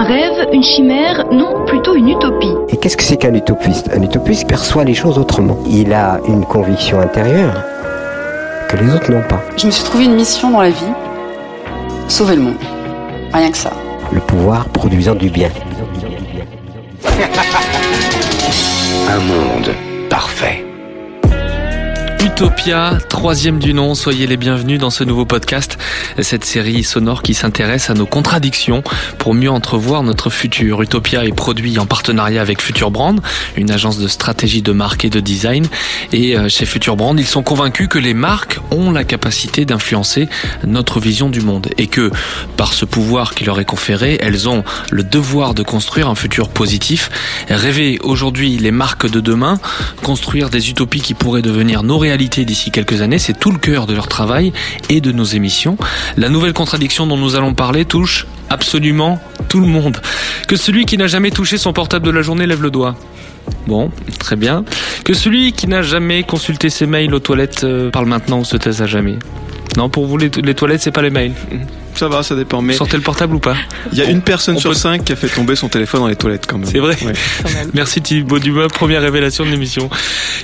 [0.00, 2.54] Un rêve, une chimère, non, plutôt une utopie.
[2.68, 5.58] Et qu'est-ce que c'est qu'un utopiste Un utopiste perçoit les choses autrement.
[5.68, 7.64] Il a une conviction intérieure
[8.68, 9.42] que les autres n'ont pas.
[9.56, 10.92] Je me suis trouvé une mission dans la vie.
[12.06, 12.54] Sauver le monde.
[13.32, 13.72] Rien que ça.
[14.12, 15.50] Le pouvoir produisant du bien.
[19.10, 19.74] Un monde
[20.08, 20.67] parfait.
[22.20, 25.78] Utopia, troisième du nom, soyez les bienvenus dans ce nouveau podcast,
[26.20, 28.82] cette série sonore qui s'intéresse à nos contradictions
[29.18, 30.82] pour mieux entrevoir notre futur.
[30.82, 33.20] Utopia est produit en partenariat avec Future Brand,
[33.56, 35.66] une agence de stratégie de marque et de design.
[36.12, 40.28] Et euh, chez Future Brand, ils sont convaincus que les marques ont la capacité d'influencer
[40.66, 42.10] notre vision du monde et que
[42.56, 46.48] par ce pouvoir qui leur est conféré, elles ont le devoir de construire un futur
[46.48, 47.10] positif.
[47.48, 49.60] Rêver aujourd'hui les marques de demain,
[50.02, 53.86] construire des utopies qui pourraient devenir nos réalités d'ici quelques années, c'est tout le cœur
[53.86, 54.54] de leur travail
[54.88, 55.76] et de nos émissions.
[56.16, 59.20] La nouvelle contradiction dont nous allons parler touche absolument
[59.50, 59.98] tout le monde.
[60.46, 62.96] Que celui qui n'a jamais touché son portable de la journée lève le doigt.
[63.66, 64.64] Bon, très bien.
[65.04, 68.56] Que celui qui n'a jamais consulté ses mails aux toilettes euh, parle maintenant ou se
[68.56, 69.18] taise à jamais.
[69.76, 71.34] Non, pour vous, les toilettes, c'est pas les mails.
[71.98, 72.62] Ça va, ça dépend.
[72.62, 73.56] Mais Sortez le portable ou pas
[73.92, 76.00] il y a une personne On sur peut- cinq qui a fait tomber son téléphone
[76.02, 76.68] dans les toilettes quand même.
[76.70, 77.12] C'est vrai Ouais.
[77.74, 79.88] Merci Thibaut Dumas, première révélation de l'émission.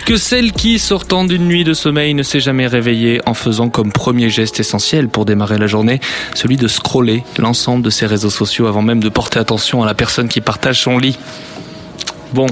[0.06, 3.92] Que celle qui, sortant d'une nuit de sommeil, ne s'est jamais réveillée en faisant comme
[3.92, 6.00] premier geste essentiel pour démarrer la journée,
[6.34, 9.94] celui de scroller l'ensemble de ses réseaux sociaux avant même de porter attention à la
[9.94, 11.18] personne qui partage son lit.
[12.32, 12.46] Bon,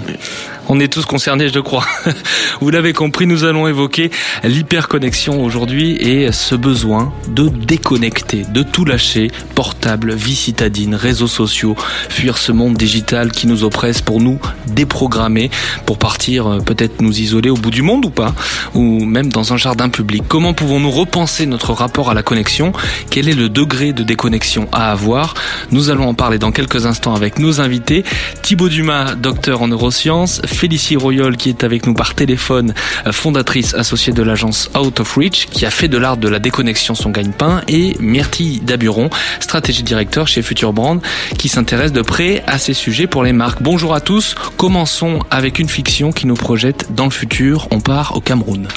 [0.68, 1.84] on est tous concernés, je crois.
[2.60, 4.10] Vous l'avez compris, nous allons évoquer
[4.44, 11.76] l'hyperconnexion aujourd'hui et ce besoin de déconnecter, de tout lâcher, portable, vie citadine, réseaux sociaux,
[12.08, 15.50] fuir ce monde digital qui nous oppresse pour nous déprogrammer,
[15.86, 18.34] pour partir euh, peut-être nous isoler au bout du monde ou pas,
[18.74, 20.22] ou même dans un jardin public.
[20.28, 22.72] Comment pouvons-nous repenser notre rapport à la connexion?
[23.10, 25.34] Quel est le degré de déconnexion à avoir?
[25.70, 28.04] Nous allons en parler dans quelques instants avec nos invités.
[28.42, 32.72] Thibaut Dumas, docteur en neurosciences, Félicie Royol qui est avec nous par téléphone,
[33.08, 36.38] euh, fondatrice associée de l'agence Out of Reach, qui a fait de l'art de la
[36.38, 41.02] déconnexion son gagne-pain, et Myrtille Daburon, stratégie directeur chez Future Brand,
[41.36, 43.60] qui s'intéresse de près à ces sujets pour les marques.
[43.60, 47.66] Bonjour à tous, commençons avec une fiction qui nous projette dans le futur.
[47.72, 48.68] On part au Cameroun.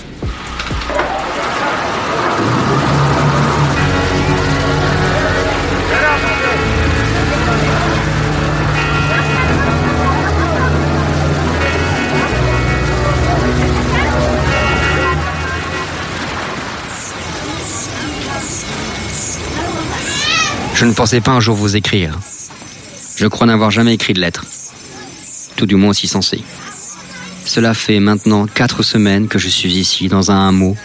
[20.75, 22.19] Je ne pensais pas un jour vous écrire.
[23.15, 24.45] Je crois n'avoir jamais écrit de lettre.
[25.55, 26.43] Tout du moins aussi sensé.
[27.45, 30.75] Cela fait maintenant quatre semaines que je suis ici, dans un hameau,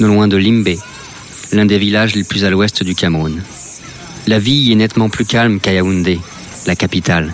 [0.00, 0.76] non loin de Limbe,
[1.52, 3.42] l'un des villages les plus à l'ouest du Cameroun.
[4.26, 6.20] La vie y est nettement plus calme qu'à Yaoundé,
[6.66, 7.32] la capitale.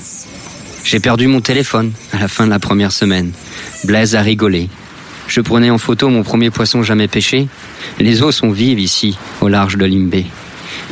[0.84, 3.32] J'ai perdu mon téléphone à la fin de la première semaine.
[3.82, 4.68] Blaise a rigolé.
[5.26, 7.48] Je prenais en photo mon premier poisson jamais pêché.
[7.98, 10.24] Les eaux sont vives ici, au large de Limbe.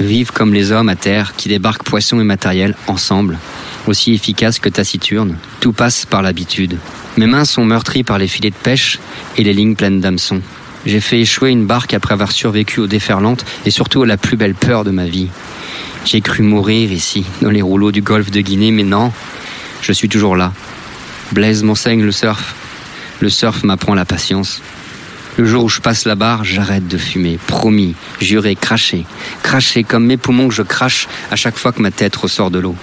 [0.02, 3.38] Vives comme les hommes à terre qui débarquent poissons et matériel ensemble.
[3.86, 6.78] Aussi efficaces que taciturnes, tout passe par l'habitude.
[7.16, 8.98] Mes mains sont meurtries par les filets de pêche
[9.36, 10.42] et les lignes pleines d'hameçons.
[10.86, 14.36] J'ai fait échouer une barque après avoir survécu aux déferlantes et surtout à la plus
[14.36, 15.28] belle peur de ma vie.
[16.04, 19.12] J'ai cru mourir ici, dans les rouleaux du golfe de Guinée, mais non,
[19.82, 20.52] je suis toujours là.
[21.30, 22.56] Blaise m'enseigne le surf.
[23.20, 24.62] Le surf m'apprend la patience.
[25.38, 27.38] Le jour où je passe la barre, j'arrête de fumer.
[27.46, 29.06] Promis, juré, craché.
[29.42, 32.58] Craché comme mes poumons que je crache à chaque fois que ma tête ressort de
[32.58, 32.76] l'eau.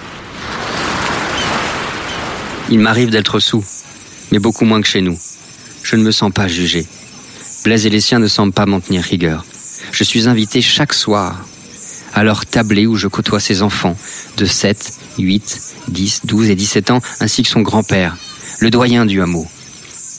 [2.70, 3.64] Il m'arrive d'être sous,
[4.32, 5.18] mais beaucoup moins que chez nous.
[5.82, 6.86] Je ne me sens pas jugé.
[7.64, 9.44] Blaise et les siens ne semblent pas m'en tenir rigueur.
[9.92, 11.44] Je suis invité chaque soir
[12.14, 13.96] à leur tablé où je côtoie ses enfants
[14.36, 18.16] de 7, 8, 10, 12 et 17 ans, ainsi que son grand-père,
[18.60, 19.46] le doyen du hameau.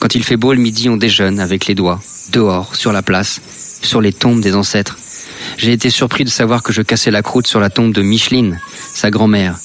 [0.00, 3.40] Quand il fait beau le midi, on déjeune avec les doigts, dehors, sur la place,
[3.82, 4.96] sur les tombes des ancêtres.
[5.56, 8.60] J'ai été surpris de savoir que je cassais la croûte sur la tombe de Micheline,
[8.94, 9.56] sa grand-mère.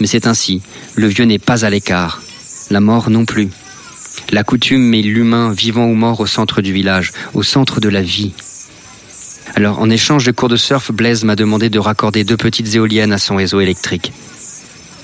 [0.00, 0.62] Mais c'est ainsi,
[0.94, 2.22] le vieux n'est pas à l'écart,
[2.70, 3.48] la mort non plus.
[4.30, 8.02] La coutume met l'humain, vivant ou mort, au centre du village, au centre de la
[8.02, 8.32] vie.
[9.54, 13.12] Alors, en échange de cours de surf, Blaise m'a demandé de raccorder deux petites éoliennes
[13.12, 14.12] à son réseau électrique.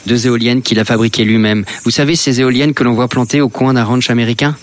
[0.06, 1.64] Deux éoliennes qu'il a fabriquées lui-même.
[1.84, 4.56] Vous savez, ces éoliennes que l'on voit plantées au coin d'un ranch américain?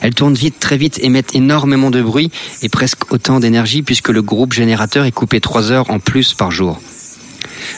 [0.00, 2.30] Elles tournent vite, très vite, émettent énormément de bruit
[2.62, 6.50] et presque autant d'énergie puisque le groupe générateur est coupé trois heures en plus par
[6.50, 6.80] jour.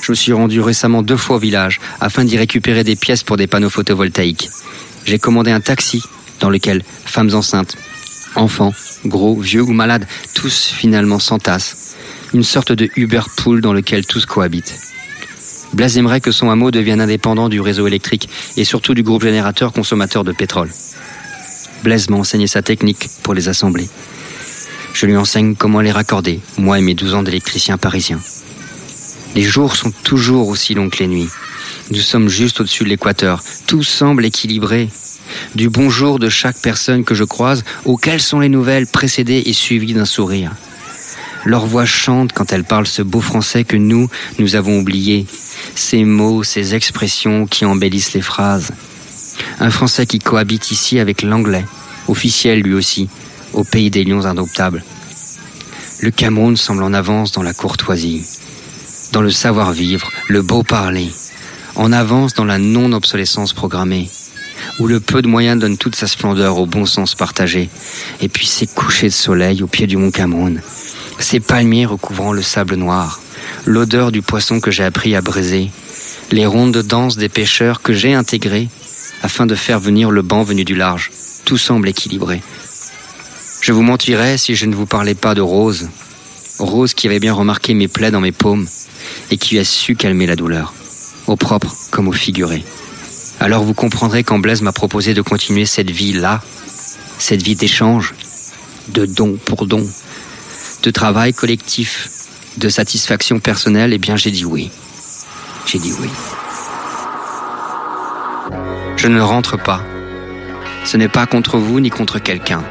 [0.02, 3.36] Je me suis rendu récemment deux fois au village afin d'y récupérer des pièces pour
[3.36, 4.50] des panneaux photovoltaïques.
[5.04, 6.02] J'ai commandé un taxi
[6.40, 7.76] dans lequel femmes enceintes,
[8.34, 8.72] enfants,
[9.04, 11.96] gros, vieux ou malades, tous finalement s'entassent.
[12.32, 14.78] Une sorte de Uber Pool dans lequel tous cohabitent.
[15.72, 19.72] Blaise aimerait que son hameau devienne indépendant du réseau électrique et surtout du groupe générateur
[19.72, 20.70] consommateur de pétrole.
[21.82, 23.88] Blaise m'a enseigné sa technique pour les assembler.
[24.93, 28.21] Je lui enseigne comment les raccorder, moi et mes 12 ans d'électricien parisien.
[29.35, 31.29] Les jours sont toujours aussi longs que les nuits.
[31.91, 33.43] Nous sommes juste au-dessus de l'équateur.
[33.67, 34.88] Tout semble équilibré.
[35.55, 39.94] Du bonjour de chaque personne que je croise, auxquelles sont les nouvelles précédées et suivies
[39.94, 40.53] d'un sourire.
[41.44, 45.27] Leur voix chante quand elles parlent ce beau français que nous, nous avons oublié.
[45.75, 48.73] Ces mots, ces expressions qui embellissent les phrases.
[49.62, 51.66] Un français qui cohabite ici avec l'anglais,
[52.08, 53.10] officiel lui aussi,
[53.52, 54.82] au pays des lions indomptables.
[56.00, 58.24] Le Cameroun semble en avance dans la courtoisie,
[59.12, 61.10] dans le savoir-vivre, le beau parler,
[61.76, 64.08] en avance dans la non-obsolescence programmée,
[64.78, 67.68] où le peu de moyens donne toute sa splendeur au bon sens partagé,
[68.22, 70.62] et puis ces couchers de soleil au pied du mont Cameroun,
[71.18, 73.20] ces palmiers recouvrant le sable noir,
[73.66, 75.70] l'odeur du poisson que j'ai appris à briser,
[76.32, 78.70] les rondes de danse des pêcheurs que j'ai intégrées
[79.22, 81.11] afin de faire venir le banc venu du large.
[81.44, 82.43] Tout semble équilibré.
[83.62, 85.88] Je vous mentirais si je ne vous parlais pas de Rose.
[86.58, 88.67] Rose qui avait bien remarqué mes plaies dans mes paumes
[89.31, 90.72] et qui a su calmer la douleur,
[91.26, 92.64] au propre comme au figuré.
[93.38, 96.43] Alors vous comprendrez quand Blaise m'a proposé de continuer cette vie-là,
[97.19, 98.14] cette vie d'échange,
[98.88, 99.87] de don pour don,
[100.82, 102.11] de travail collectif,
[102.58, 104.70] de satisfaction personnelle, eh bien j'ai dit oui.
[105.67, 106.08] J'ai dit oui.
[108.96, 109.82] Je ne rentre pas.
[110.84, 112.62] Ce n'est pas contre vous ni contre quelqu'un.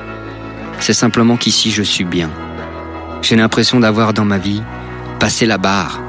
[0.79, 2.29] C'est simplement qu'ici je suis bien.
[3.21, 4.63] J'ai l'impression d'avoir dans ma vie
[5.19, 5.99] passé la barre,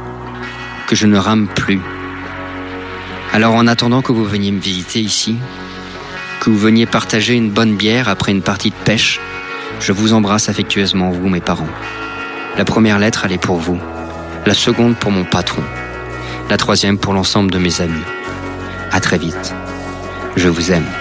[0.86, 1.80] que je ne rame plus.
[3.32, 5.36] Alors en attendant que vous veniez me visiter ici,
[6.40, 9.20] que vous veniez partager une bonne bière après une partie de pêche,
[9.80, 11.68] je vous embrasse affectueusement, vous, mes parents.
[12.56, 13.78] La première lettre, elle est pour vous.
[14.46, 15.62] La seconde pour mon patron.
[16.48, 18.02] La troisième pour l'ensemble de mes amis.
[18.90, 19.54] À très vite.
[20.36, 20.99] Je vous aime.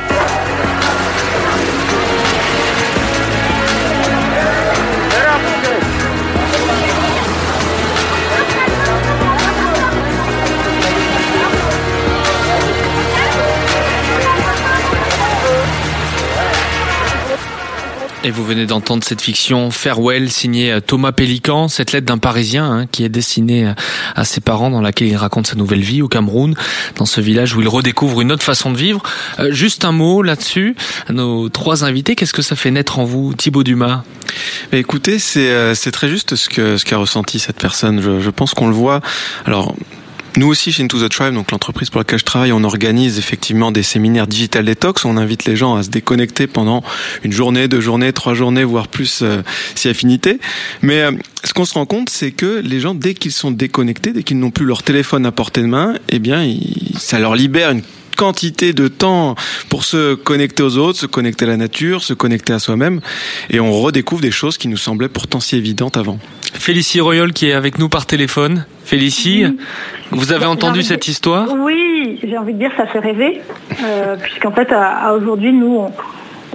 [18.25, 22.69] Et vous venez d'entendre cette fiction Farewell signée euh, Thomas Pélican, cette lettre d'un Parisien
[22.69, 23.74] hein, qui est destinée euh,
[24.13, 26.54] à ses parents dans laquelle il raconte sa nouvelle vie au Cameroun,
[26.98, 29.01] dans ce village où il redécouvre une autre façon de vivre.
[29.39, 30.75] Euh, juste un mot là-dessus,
[31.10, 34.04] nos trois invités, qu'est-ce que ça fait naître en vous, Thibaut Dumas?
[34.74, 38.01] Mais écoutez, c'est c'est très juste ce que ce qu'a ressenti cette personne.
[38.01, 39.01] Je, je pense qu'on le voit.
[39.45, 39.75] Alors
[40.37, 43.71] nous aussi, chez Into the Tribe, donc l'entreprise pour laquelle je travaille, on organise effectivement
[43.71, 45.05] des séminaires digital detox.
[45.05, 46.83] On invite les gens à se déconnecter pendant
[47.23, 49.41] une journée, deux journées, trois journées, voire plus euh,
[49.75, 50.39] si affinité.
[50.81, 51.11] Mais euh,
[51.43, 54.39] ce qu'on se rend compte, c'est que les gens, dès qu'ils sont déconnectés, dès qu'ils
[54.39, 56.47] n'ont plus leur téléphone à portée de main, eh bien,
[56.97, 57.81] ça leur libère une
[58.23, 59.35] quantité de temps
[59.69, 62.99] pour se connecter aux autres, se connecter à la nature, se connecter à soi-même,
[63.49, 66.19] et on redécouvre des choses qui nous semblaient pourtant si évidentes avant.
[66.53, 68.65] Félicie Royol qui est avec nous par téléphone.
[68.83, 69.45] Félicie,
[70.11, 71.47] vous avez entendu cette de- histoire?
[71.57, 73.39] Oui, j'ai envie de dire ça fait rêver,
[73.83, 75.91] euh, puisqu'en fait, à, à aujourd'hui, nous, on,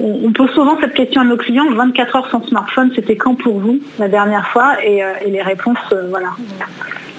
[0.04, 3.36] on- on pose souvent cette question à nos clients, 24 heures sans smartphone, c'était quand
[3.36, 4.76] pour vous la dernière fois?
[4.84, 6.30] Et, euh, et les réponses, euh, voilà,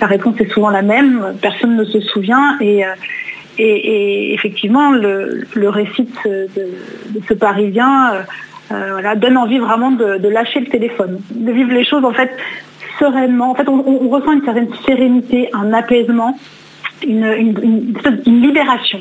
[0.01, 2.89] la réponse est souvent la même, personne ne se souvient et, euh,
[3.57, 3.63] et,
[4.29, 8.21] et effectivement, le, le récit de ce, de- de ce Parisien euh,
[8.71, 12.13] euh, voilà, donne envie vraiment de, de lâcher le téléphone, de vivre les choses en
[12.13, 12.31] fait
[12.99, 13.51] sereinement.
[13.51, 16.37] En fait, on, on- on ressent une certaine sérénité, un apaisement,
[17.07, 18.99] une, une- une- une libération,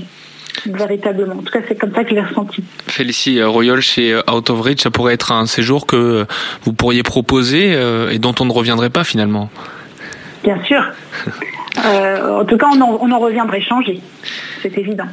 [0.66, 1.34] véritablement.
[1.34, 2.62] En tout cas, c'est comme ça que je l'ai ressenti.
[2.86, 6.26] Félicie euh, Royol chez Out of Reach, ça pourrait être un séjour que
[6.64, 7.72] vous pourriez proposer
[8.10, 9.50] et dont on ne reviendrait pas finalement.
[10.42, 10.82] Bien sûr.
[11.84, 14.00] Euh, en tout cas, on en, on en reviendrait changer.
[14.62, 15.08] C'est évident.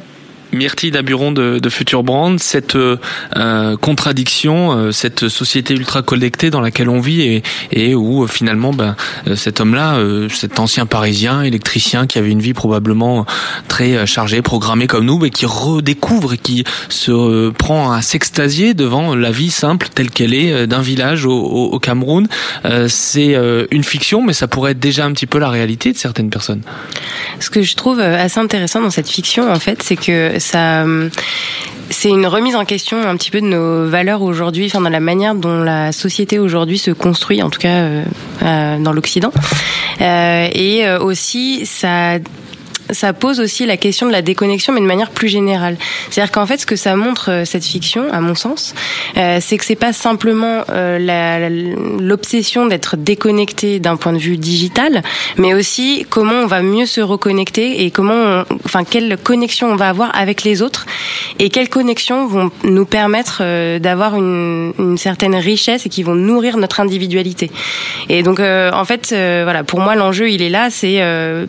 [0.52, 6.60] Myrtille Daburon de, de Future Brand, cette euh, contradiction, euh, cette société ultra connectée dans
[6.60, 7.42] laquelle on vit et,
[7.72, 12.30] et où euh, finalement ben, euh, cet homme-là, euh, cet ancien parisien, électricien qui avait
[12.30, 13.26] une vie probablement
[13.68, 18.02] très euh, chargée, programmée comme nous, mais qui redécouvre et qui se euh, prend à
[18.02, 22.28] s'extasier devant la vie simple telle qu'elle est euh, d'un village au, au, au Cameroun.
[22.64, 25.92] Euh, C'est euh, une fiction, mais ça pourrait être déjà un petit peu la réalité
[25.92, 26.62] de certaines personnes.
[27.40, 30.38] Ce que je trouve euh, assez intéressant dans cette fiction, en fait, c'est que
[31.90, 35.00] c'est une remise en question un petit peu de nos valeurs aujourd'hui, enfin dans la
[35.00, 38.04] manière dont la société aujourd'hui se construit, en tout cas euh,
[38.42, 39.32] euh, dans l'Occident,
[40.00, 42.18] Euh, et aussi ça
[42.92, 45.76] ça pose aussi la question de la déconnexion, mais de manière plus générale.
[46.10, 48.74] C'est-à-dire qu'en fait, ce que ça montre euh, cette fiction, à mon sens,
[49.16, 51.48] euh, c'est que c'est pas simplement euh,
[52.00, 55.02] l'obsession d'être déconnecté d'un point de vue digital,
[55.36, 59.88] mais aussi comment on va mieux se reconnecter et comment, enfin, quelle connexion on va
[59.88, 60.86] avoir avec les autres
[61.38, 63.42] et quelles connexions vont nous permettre
[63.78, 67.50] d'avoir une, une certaine richesse et qui vont nourrir notre individualité.
[68.08, 70.70] Et donc, en fait, voilà, pour moi, l'enjeu, il est là.
[70.70, 71.02] C'est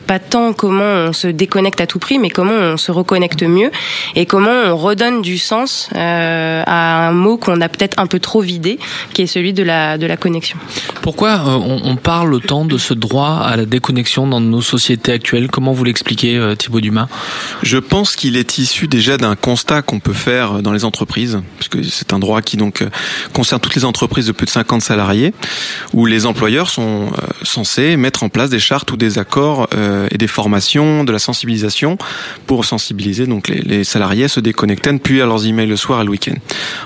[0.08, 3.72] pas tant comment on se déconnecte à tout prix, mais comment on se reconnecte mieux
[4.16, 8.20] et comment on redonne du sens euh, à un mot qu'on a peut-être un peu
[8.20, 8.80] trop vidé,
[9.14, 10.58] qui est celui de la de la connexion.
[11.02, 15.12] Pourquoi euh, on, on parle autant de ce droit à la déconnexion dans nos sociétés
[15.12, 15.50] actuelles?
[15.50, 17.08] Comment vous l'expliquez, euh, Thibaut Dumas?
[17.62, 21.84] Je pense qu'il est issu déjà d'un constat qu'on peut faire dans les entreprises, puisque
[21.92, 22.84] c'est un droit qui donc
[23.34, 25.34] concerne toutes les entreprises de plus de 50 salariés,
[25.94, 30.08] où les employeurs sont euh, censés mettre en place des chartes ou des accords euh,
[30.12, 31.98] et des formations, de la sensibilisation
[32.46, 36.10] pour sensibiliser donc les, salariés se déconnecter, plus à leurs emails le soir et le
[36.10, 36.36] week-end,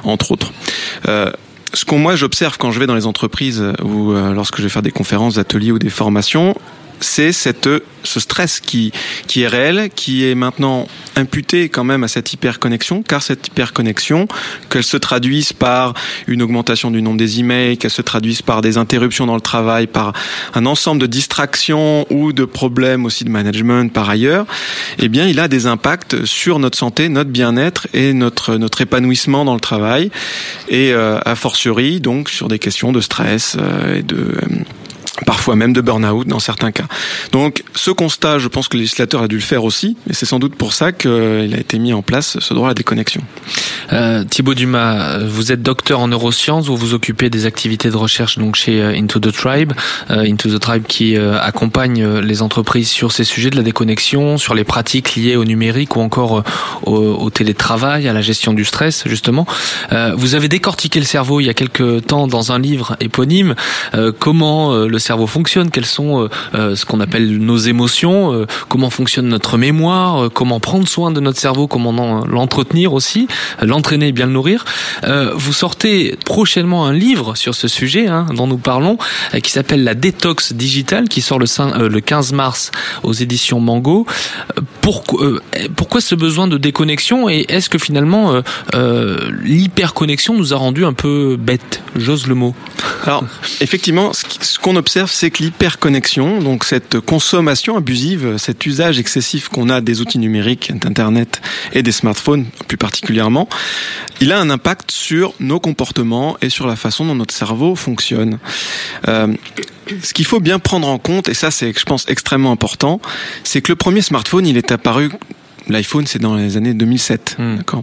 [0.04, 0.54] entre autres.
[1.08, 1.32] Euh,
[1.74, 4.70] ce qu'on moi j'observe quand je vais dans les entreprises ou euh, lorsque je vais
[4.70, 6.56] faire des conférences, ateliers ou des formations,
[7.00, 7.70] c'est cette
[8.04, 8.92] ce stress qui
[9.28, 14.28] qui est réel, qui est maintenant imputé quand même à cette hyperconnexion, car cette hyperconnexion,
[14.70, 15.94] qu'elle se traduise par
[16.28, 19.88] une augmentation du nombre des emails, qu'elle se traduise par des interruptions dans le travail,
[19.88, 20.14] par
[20.54, 24.46] un ensemble de distractions ou de problèmes aussi de management par ailleurs,
[25.00, 29.46] eh bien, il a des impacts sur notre santé, notre bien-être et notre notre épanouissement
[29.46, 30.12] dans le travail,
[30.70, 34.64] et euh, a fortiori donc sur des questions de stress euh, et de euh,
[35.26, 36.86] parfois même de burn-out dans certains cas.
[37.32, 40.26] Donc ce constat, je pense que le législateur a dû le faire aussi, et c'est
[40.26, 43.22] sans doute pour ça qu'il a été mis en place ce droit à la déconnexion.
[43.94, 48.38] Euh, Thibaut Dumas, vous êtes docteur en neurosciences, vous vous occupez des activités de recherche
[48.38, 49.74] donc chez euh, Into the Tribe,
[50.12, 53.64] euh, Into the Tribe qui euh, accompagne euh, les entreprises sur ces sujets de la
[53.64, 56.44] déconnexion, sur les pratiques liées au numérique ou encore euh,
[56.84, 59.46] au, au télétravail, à la gestion du stress justement.
[60.16, 63.56] Vous avez décortiqué le cerveau il y a quelques temps dans un livre éponyme,
[64.20, 68.90] comment le cerveau fonctionne, quelles sont euh, euh, ce qu'on appelle nos émotions, euh, comment
[68.90, 73.28] fonctionne notre mémoire, comment prendre soin de notre cerveau, comment en- l'entretenir aussi,
[73.62, 74.66] l'entraîner et bien le nourrir.
[75.36, 78.98] Vous sortez prochainement un livre sur ce sujet hein, dont nous parlons,
[79.44, 82.72] qui s'appelle La détox digitale, qui sort le, cin- euh, le 15 mars
[83.04, 84.06] aux éditions Mango.
[84.56, 84.62] Euh,
[85.76, 88.42] Pourquoi, ce besoin de déconnexion et est-ce que finalement
[89.44, 91.82] l'hyperconnexion nous a rendu un peu bêtes?
[91.96, 92.54] J'ose le mot.
[93.04, 93.24] Alors,
[93.62, 99.70] effectivement, ce qu'on observe, c'est que l'hyperconnexion, donc cette consommation abusive, cet usage excessif qu'on
[99.70, 101.42] a des outils numériques, d'Internet
[101.74, 103.48] et des smartphones plus particulièrement,
[104.22, 108.40] il a un impact sur nos comportements et sur la façon dont notre cerveau fonctionne.
[109.08, 109.28] Euh,
[110.02, 113.00] ce qu'il faut bien prendre en compte, et ça c'est, je pense, extrêmement important,
[113.44, 115.12] c'est que le premier smartphone, il est apparu
[115.70, 117.82] L'iPhone, c'est dans les années 2007, d'accord.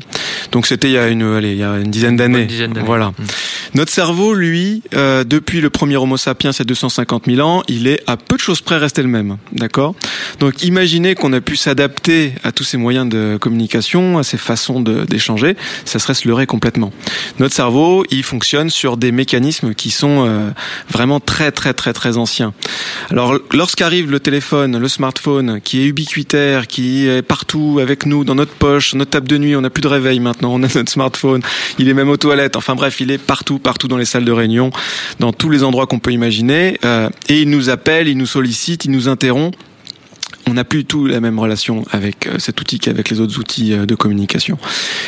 [0.53, 2.47] Donc c'était il y a une, allez, il y a une dizaine d'années.
[2.85, 3.13] Voilà.
[3.75, 7.63] Notre cerveau, lui, euh, depuis le premier Homo sapiens, il y a 250 000 ans,
[7.67, 9.97] il est à peu de choses près resté le même, d'accord.
[10.39, 14.81] Donc imaginez qu'on a pu s'adapter à tous ces moyens de communication, à ces façons
[14.81, 16.93] d'échanger, ça serait se leurrer complètement.
[17.41, 20.51] Notre cerveau, il fonctionne sur des mécanismes qui sont euh,
[20.89, 22.55] vraiment très très très très anciens.
[23.11, 28.35] Alors lorsqu'arrive le téléphone, le smartphone, qui est ubiquitaire, qui est partout avec nous, dans
[28.35, 30.91] notre poche, notre table de nuit, on n'a plus de réveil maintenant, on a notre
[30.91, 31.43] smartphone,
[31.79, 34.33] il est même aux toilettes, enfin bref, il est partout, partout dans les salles de
[34.33, 34.71] réunion,
[35.21, 38.85] dans tous les endroits qu'on peut imaginer, euh, et il nous appelle, il nous sollicite,
[38.85, 39.57] il nous interrompt
[40.49, 43.39] on n'a plus du tout la même relation avec euh, cet outil qu'avec les autres
[43.39, 44.59] outils euh, de communication.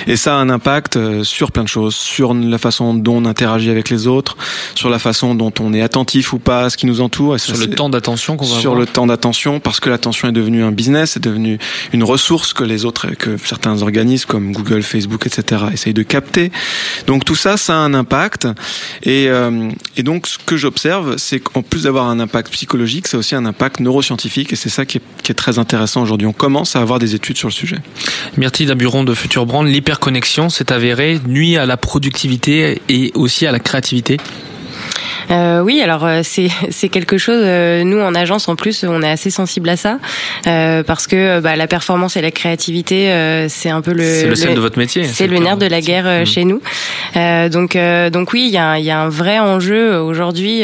[0.07, 3.25] Et ça a un impact euh, sur plein de choses, sur la façon dont on
[3.25, 4.37] interagit avec les autres,
[4.75, 7.37] sur la façon dont on est attentif ou pas à ce qui nous entoure.
[7.37, 8.81] Et ça, Sur le temps d'attention qu'on va sur avoir.
[8.81, 11.59] le temps d'attention, parce que l'attention est devenue un business, c'est devenu
[11.93, 15.65] une ressource que les autres, que certains organismes comme Google, Facebook, etc.
[15.73, 16.51] essayent de capter.
[17.07, 18.49] Donc tout ça, ça a un impact.
[19.03, 23.17] Et, euh, et donc ce que j'observe, c'est qu'en plus d'avoir un impact psychologique, c'est
[23.17, 26.29] aussi un impact neuroscientifique, et c'est ça qui est, qui est très intéressant aujourd'hui.
[26.29, 27.79] On commence à avoir des études sur le sujet.
[28.37, 33.51] Myrtille Daburon de Future Brand, l'hyperconnexion s'est avérée nuit à la productivité et aussi à
[33.51, 34.19] la créativité
[35.31, 37.41] euh, oui, alors euh, c'est c'est quelque chose.
[37.43, 39.99] Euh, nous en agence en plus, on est assez sensible à ça
[40.47, 44.05] euh, parce que bah, la performance et la créativité, euh, c'est un peu le.
[44.05, 45.05] C'est le sel de votre métier.
[45.05, 46.27] C'est le nerf de la guerre mmh.
[46.27, 46.61] chez nous.
[47.51, 47.77] donc
[48.13, 50.63] donc oui, il y a il y a un vrai enjeu aujourd'hui.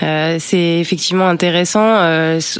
[0.00, 1.98] c'est effectivement intéressant.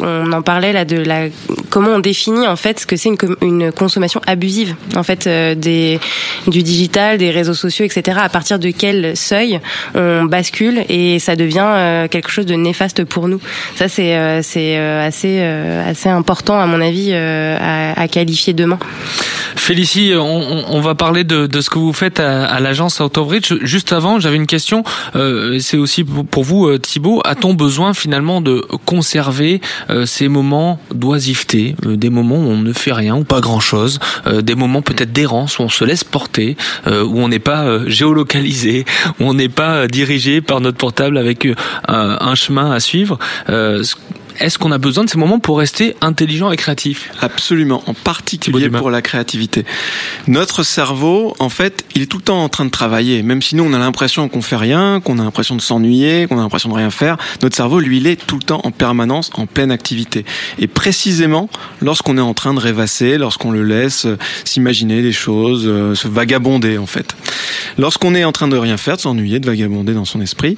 [0.01, 1.27] on en parlait là de la
[1.71, 6.01] comment on définit en fait ce que c'est une, une consommation abusive en fait des
[6.47, 8.19] du digital, des réseaux sociaux, etc.
[8.21, 9.61] À partir de quel seuil
[9.95, 13.41] on bascule et ça devient euh, quelque chose de néfaste pour nous.
[13.77, 18.79] Ça, c'est euh, c'est euh, assez assez important à mon avis à, qualifier demain.
[19.57, 23.19] Félicie, on, va parler de, de, ce que vous faites à, l'agence Out.
[23.63, 24.83] Juste avant, j'avais une question.
[25.15, 27.21] C'est aussi pour vous, Thibault.
[27.25, 29.61] A-t-on besoin finalement de conserver
[30.05, 34.83] ces moments d'oisiveté, des moments où on ne fait rien ou pas grand-chose, des moments
[34.83, 38.85] peut-être d'errance où on se laisse porter, où on n'est pas géolocalisé,
[39.21, 41.19] où on n'est pas dirigé par notre portable
[41.87, 43.19] un chemin à suivre
[44.41, 48.71] est-ce qu'on a besoin de ces moments pour rester intelligent et créatif Absolument, en particulier
[48.71, 49.65] pour la créativité.
[50.27, 53.23] Notre cerveau, en fait, il est tout le temps en train de travailler.
[53.23, 56.39] Même si nous, on a l'impression qu'on fait rien, qu'on a l'impression de s'ennuyer, qu'on
[56.39, 59.31] a l'impression de rien faire, notre cerveau, lui, il est tout le temps en permanence,
[59.35, 60.25] en pleine activité.
[60.59, 61.49] Et précisément,
[61.81, 66.09] lorsqu'on est en train de rêvasser, lorsqu'on le laisse euh, s'imaginer des choses, euh, se
[66.09, 67.17] vagabonder, en fait.
[67.77, 70.57] Lorsqu'on est en train de rien faire, de s'ennuyer, de vagabonder dans son esprit,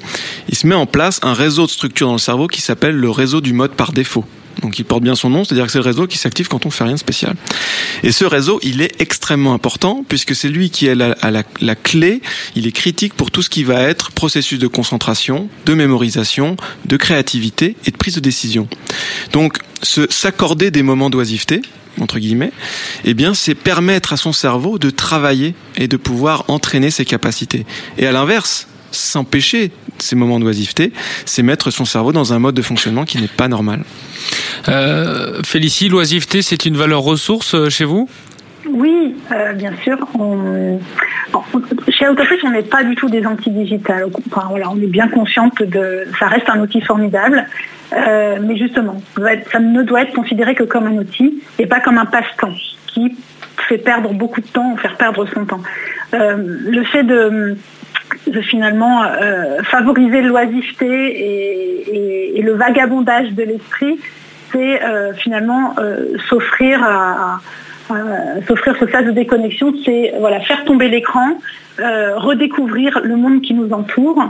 [0.48, 3.10] il se met en place un réseau de structures dans le cerveau qui s'appelle le
[3.10, 4.24] réseau du mode par défaut.
[4.62, 6.70] Donc il porte bien son nom, c'est-à-dire que c'est le réseau qui s'active quand on
[6.70, 7.34] fait rien de spécial.
[8.02, 11.74] Et ce réseau, il est extrêmement important puisque c'est lui qui est la, la, la,
[11.74, 12.20] clé,
[12.56, 16.96] il est critique pour tout ce qui va être processus de concentration, de mémorisation, de
[16.96, 18.68] créativité et de prise de décision.
[19.32, 21.62] Donc s'accorder des moments d'oisiveté,
[22.00, 22.52] entre guillemets,
[23.04, 27.66] eh bien, c'est permettre à son cerveau de travailler et de pouvoir entraîner ses capacités.
[27.98, 30.92] Et à l'inverse, s'empêcher ces moments d'oisiveté,
[31.24, 33.84] c'est mettre son cerveau dans un mode de fonctionnement qui n'est pas normal.
[34.68, 38.08] Euh, Félicie, l'oisiveté, c'est une valeur ressource euh, chez vous?
[38.68, 39.96] Oui, euh, bien sûr.
[40.18, 40.78] On...
[41.88, 44.06] Chez Autofish, on n'est pas du tout des anti-digitales.
[44.30, 46.04] Enfin, voilà, on est bien consciente de...
[46.18, 47.46] Ça reste un outil formidable.
[47.92, 49.02] Euh, mais justement,
[49.52, 52.54] ça ne doit être considéré que comme un outil et pas comme un passe-temps
[52.86, 53.16] qui
[53.68, 55.62] fait perdre beaucoup de temps, faire perdre son temps.
[56.14, 57.56] Euh, le fait de
[58.26, 60.86] de finalement euh, favoriser l'oisiveté
[62.36, 63.98] et, le vagabondage de l'esprit,
[64.50, 66.80] c'est euh, finalement euh, s'offrir
[67.88, 71.28] ce sas de déconnexion, c'est voilà, faire tomber l'écran,
[71.78, 74.22] redécouvrir le monde qui nous entoure,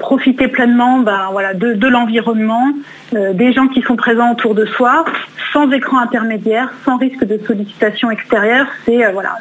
[0.00, 2.72] profiter pleinement ben, voilà, de, de l'environnement,
[3.12, 5.04] des gens qui sont présents autour de soi,
[5.52, 9.36] sans écran intermédiaire, sans risque de sollicitation extérieure, c'est voilà,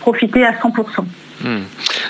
[0.00, 1.04] profiter à 100%.
[1.42, 1.60] Hmm.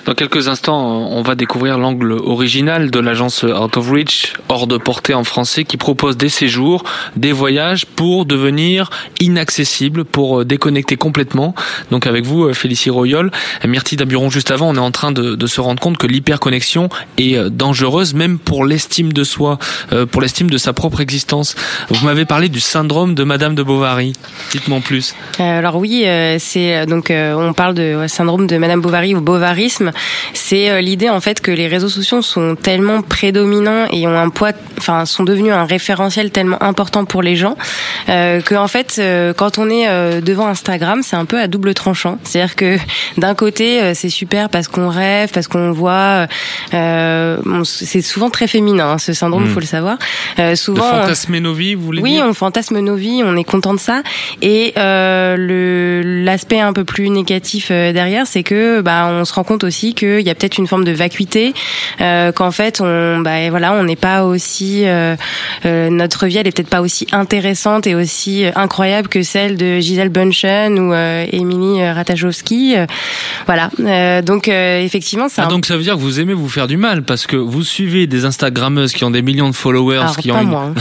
[0.06, 0.78] Dans quelques instants,
[1.10, 5.64] on va découvrir l'angle original de l'agence Out of Reach, hors de portée en français,
[5.64, 6.82] qui propose des séjours,
[7.16, 8.88] des voyages pour devenir
[9.20, 11.54] inaccessible, pour euh, déconnecter complètement.
[11.90, 13.30] Donc avec vous, euh, Félicie Royol,
[13.66, 16.88] Myrtille Daburon, juste avant, on est en train de, de se rendre compte que l'hyperconnexion
[17.18, 19.58] est euh, dangereuse, même pour l'estime de soi,
[20.10, 21.54] pour l'estime de sa propre existence.
[21.90, 24.12] Vous m'avez parlé du syndrome de Madame de Bovary.
[24.52, 25.14] Dites-moi en plus.
[25.38, 26.06] alors oui,
[26.38, 29.92] c'est donc on parle de syndrome de Madame Bovary bovarisme,
[30.35, 34.31] c'est euh, l'idée en fait que les réseaux sociaux sont tellement prédominants et ont un
[34.31, 37.57] poids, enfin sont devenus un référentiel tellement important pour les gens
[38.09, 41.46] euh, que en fait euh, quand on est euh, devant Instagram, c'est un peu à
[41.46, 42.18] double tranchant.
[42.24, 42.78] C'est-à-dire que
[43.16, 46.26] d'un côté c'est super parce qu'on rêve, parce qu'on voit,
[46.70, 49.54] c'est souvent très féminin hein, ce syndrome, il hmm.
[49.54, 49.98] faut le savoir.
[50.54, 50.88] souvent.
[50.88, 52.24] De fantasmer nos vies, vous voulez oui, dire?
[52.24, 54.02] on fantasme nos vies, on est content de ça.
[54.42, 59.64] Et le l'aspect un peu plus négatif derrière, c'est que bah on se rend compte
[59.64, 61.54] aussi qu'il y a peut-être une forme de vacuité,
[62.00, 65.16] euh, qu'en fait, on, bah, voilà, on n'est pas aussi, euh,
[65.64, 69.80] euh, notre vie, elle est peut-être pas aussi intéressante et aussi incroyable que celle de
[69.80, 72.76] Gisèle Bunchen ou Émilie Ratajkowski.
[73.46, 73.70] voilà.
[74.22, 75.44] donc effectivement, ça.
[75.46, 77.62] Ah, donc ça veut dire que vous aimez vous faire du mal parce que vous
[77.62, 80.40] suivez des Instagrammeuses qui ont des millions de followers, qui ont.
[80.40, 80.74] Une...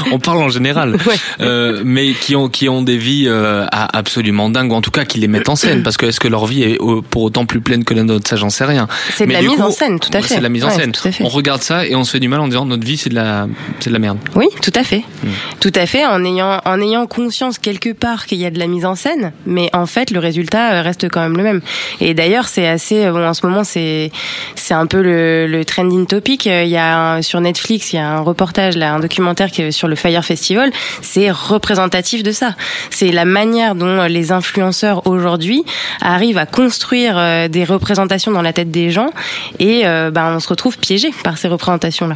[0.12, 0.96] on parle en général,
[1.40, 5.04] euh, mais qui ont qui ont des vies euh, absolument dingues, ou en tout cas
[5.04, 6.78] qui les mettent en scène, parce que est-ce que leur vie est
[7.10, 8.88] pour autant plus pleine que la nôtre, ça j'en sais rien.
[9.12, 10.28] C'est de la mise en scène, tout à fait.
[10.28, 10.92] C'est de la mise en scène.
[11.20, 13.14] On regarde ça et on se fait du mal en disant notre vie c'est de
[13.14, 13.46] la
[13.80, 14.18] c'est de la merde.
[14.34, 15.28] Oui, tout à fait, hmm.
[15.60, 18.66] tout à fait, en ayant en ayant conscience quelque part qu'il y a de la
[18.66, 21.60] mise en scène, mais en fait le résultat euh, reste quand même le même.
[22.00, 24.10] Et d'ailleurs c'est assez bon en ce moment c'est
[24.54, 26.46] c'est un peu le, le trending topic.
[26.46, 29.70] Il y a sur Netflix il y a un reportage là, un documentaire qui est
[29.70, 30.70] sur le Fire Festival,
[31.02, 32.54] c'est représentatif de ça.
[32.90, 35.64] C'est la manière dont les influenceurs aujourd'hui
[36.00, 37.16] arrivent à construire
[37.50, 39.10] des représentations dans la tête des gens
[39.58, 42.14] et ben, on se retrouve piégé par ces représentations-là.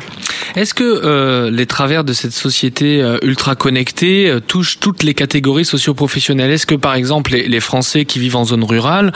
[0.57, 6.51] Est-ce que les travers de cette société ultra connectée touchent toutes les catégories socio-professionnelles?
[6.51, 9.13] Est-ce que par exemple les, les, Français qui vivent en zone rurale,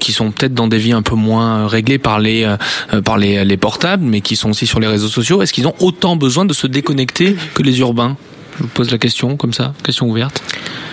[0.00, 2.48] qui sont peut-être dans des vies un peu moins réglées par les
[3.04, 5.74] par les, les portables, mais qui sont aussi sur les réseaux sociaux, est-ce qu'ils ont
[5.80, 8.16] autant besoin de se déconnecter que les urbains?
[8.58, 10.42] Je vous pose la question comme ça, question ouverte.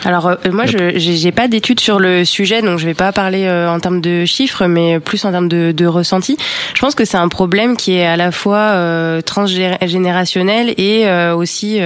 [0.05, 3.45] Alors euh, moi, je j'ai pas d'études sur le sujet, donc je vais pas parler
[3.45, 6.37] euh, en termes de chiffres, mais plus en termes de, de ressenti.
[6.75, 11.79] Je pense que c'est un problème qui est à la fois euh, transgénérationnel et aussi,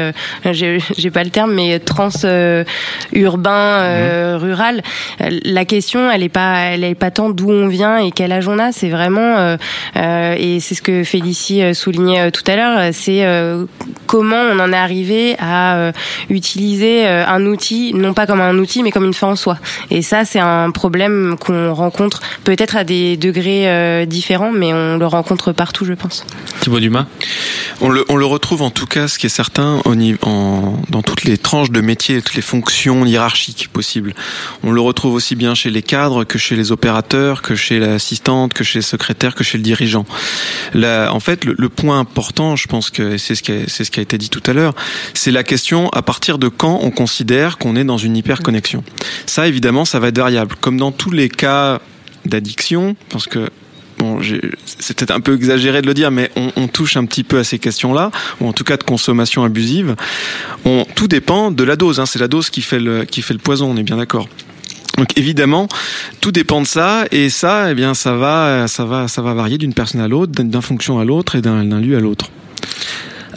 [0.44, 2.10] j'ai pas le terme, mais trans
[3.14, 4.36] urbain, mmh.
[4.36, 4.82] rural.
[5.46, 8.48] La question, elle est pas, elle est pas tant d'où on vient et quel âge
[8.48, 8.72] on a.
[8.72, 9.58] C'est vraiment,
[9.96, 13.26] et c'est ce que Félicie soulignait tout à l'heure, c'est
[14.08, 15.92] comment on en est arrivé à euh,
[16.30, 19.58] utiliser euh, un outil non pas comme un outil mais comme une fin en soi.
[19.92, 24.98] Et ça c'est un problème qu'on rencontre peut-être à des degrés euh, différents mais on
[24.98, 26.26] le rencontre partout je pense.
[26.62, 27.06] Thibaut Dumas
[27.82, 30.74] on le, on le retrouve en tout cas ce qui est certain au niveau, en,
[30.90, 34.14] dans toutes les tranches de métiers, toutes les fonctions hiérarchiques possibles.
[34.64, 38.54] On le retrouve aussi bien chez les cadres que chez les opérateurs, que chez l'assistante,
[38.54, 40.06] que chez le secrétaire, que chez le dirigeant.
[40.74, 43.84] Là, en fait, le, le point important, je pense que c'est ce qui a, c'est
[43.84, 44.74] ce qui a été dit tout à l'heure,
[45.14, 45.59] c'est la question
[45.94, 48.84] à partir de quand on considère qu'on est dans une hyperconnexion?
[49.26, 50.56] Ça, évidemment, ça va être variable.
[50.60, 51.80] Comme dans tous les cas
[52.26, 53.50] d'addiction, parce que
[53.98, 54.20] bon,
[54.66, 57.44] c'est peut-être un peu exagéré de le dire, mais on, touche un petit peu à
[57.44, 59.96] ces questions-là, ou en tout cas de consommation abusive.
[60.66, 62.00] On, tout dépend de la dose.
[62.00, 62.06] Hein.
[62.06, 63.72] C'est la dose qui fait le poison.
[63.72, 64.28] On est bien d'accord.
[65.00, 65.70] Donc évidemment,
[66.20, 69.58] tout dépend de ça, et ça, eh bien, ça va, ça va, ça va varier
[69.58, 72.30] d'une personne à l'autre, d'une fonction à l'autre et d'un lieu à l'autre.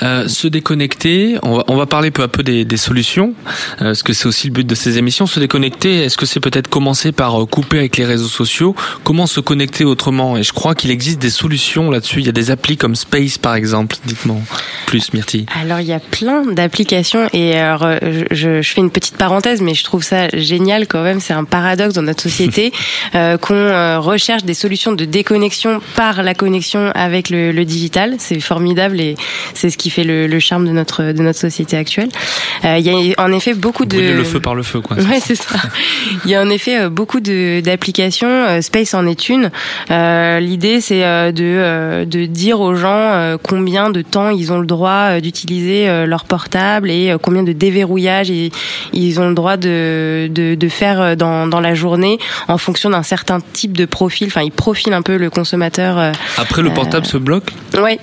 [0.02, 3.34] Euh, se déconnecter, on va, on va parler peu à peu des, des solutions,
[3.80, 5.26] euh, parce que c'est aussi le but de ces émissions.
[5.26, 8.74] Se déconnecter, est-ce que c'est peut-être commencer par euh, couper avec les réseaux sociaux?
[9.04, 10.36] Comment se connecter autrement?
[10.36, 12.18] Et je crois qu'il existe des solutions là-dessus.
[12.18, 13.96] Il y a des applis comme Space, par exemple.
[14.04, 14.38] Dites-moi
[14.86, 15.46] plus, Myrtille.
[15.60, 19.74] Alors, il y a plein d'applications, et alors, je, je, fais une petite parenthèse, mais
[19.74, 21.20] je trouve ça génial quand même.
[21.20, 22.72] C'est un paradoxe dans notre société
[23.14, 28.16] euh, qu'on recherche des solutions de déconnexion par la connexion avec le, le digital.
[28.18, 29.14] C'est formidable et
[29.54, 32.08] c'est ce qui fait le, le, charme de notre de notre société actuelle.
[32.64, 34.96] Euh, il y a en effet beaucoup de le feu par le feu quoi.
[34.96, 35.58] Ouais, c'est ça.
[36.24, 38.28] Il y a en effet euh, beaucoup de d'applications.
[38.28, 39.50] Euh, Space en est une.
[39.90, 41.02] Euh, L'idée c'est
[41.32, 46.90] de de dire aux gens combien de temps ils ont le droit d'utiliser leur portable
[46.90, 48.50] et combien de déverrouillage ils,
[48.92, 53.02] ils ont le droit de, de, de faire dans, dans la journée en fonction d'un
[53.02, 54.28] certain type de profil.
[54.28, 56.12] Enfin, ils profilent un peu le consommateur.
[56.38, 57.50] Après, le portable se bloque?
[57.78, 57.98] Ouais,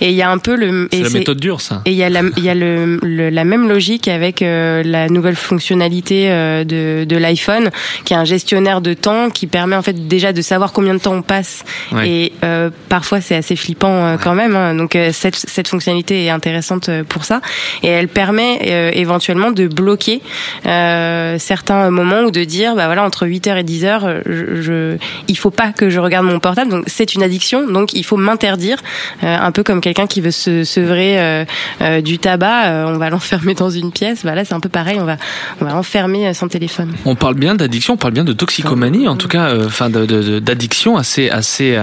[0.00, 0.88] et il y a un peu le.
[0.92, 1.82] C'est la méthode dure, ça.
[1.84, 5.08] Et il y a la, il y a le, la même logique avec euh, la
[5.08, 7.70] nouvelle fonctionnalité euh, de, de l'iPhone,
[8.04, 10.98] qui est un gestionnaire de temps qui permet en fait déjà de savoir combien de
[10.98, 11.64] temps on passe.
[12.04, 14.56] Et euh, parfois c'est assez flippant quand même.
[14.56, 14.74] Hein.
[14.74, 17.40] Donc cette, cette fonctionnalité est intéressante pour ça.
[17.82, 20.20] Et elle permet éventuellement de bloquer
[20.64, 24.96] certains moments ou de dire bah voilà entre 8h et 10h, je, je,
[25.28, 26.70] il faut pas que je regarde mon portable.
[26.70, 27.66] Donc c'est une addiction.
[27.66, 28.78] Donc il faut m'interdire
[29.22, 31.44] un peu comme quelqu'un qui veut se sevrer euh,
[31.80, 34.24] euh, du tabac, euh, on va l'enfermer dans une pièce.
[34.24, 34.98] Bah là, c'est un peu pareil.
[35.00, 35.16] On va,
[35.60, 36.92] on va enfermer son téléphone.
[37.04, 41.30] On parle bien d'addiction, on parle bien de toxicomanie, en tout cas, enfin, d'addiction, assez,
[41.30, 41.80] assez,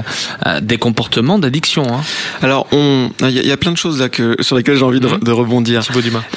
[0.61, 1.83] des comportements d'addiction.
[1.91, 2.01] Hein.
[2.41, 5.07] Alors, on, il y, a plein de choses là que sur lesquelles j'ai envie de,
[5.07, 5.19] mhm.
[5.19, 5.81] de rebondir.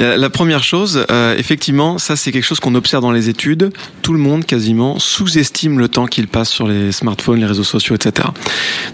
[0.01, 3.71] La, la, première chose, effectivement, ça c'est quelque chose qu'on observe dans les études.
[4.03, 7.95] Tout le monde quasiment sous-estime le temps qu'il passe sur les smartphones, les réseaux sociaux,
[7.95, 8.29] etc.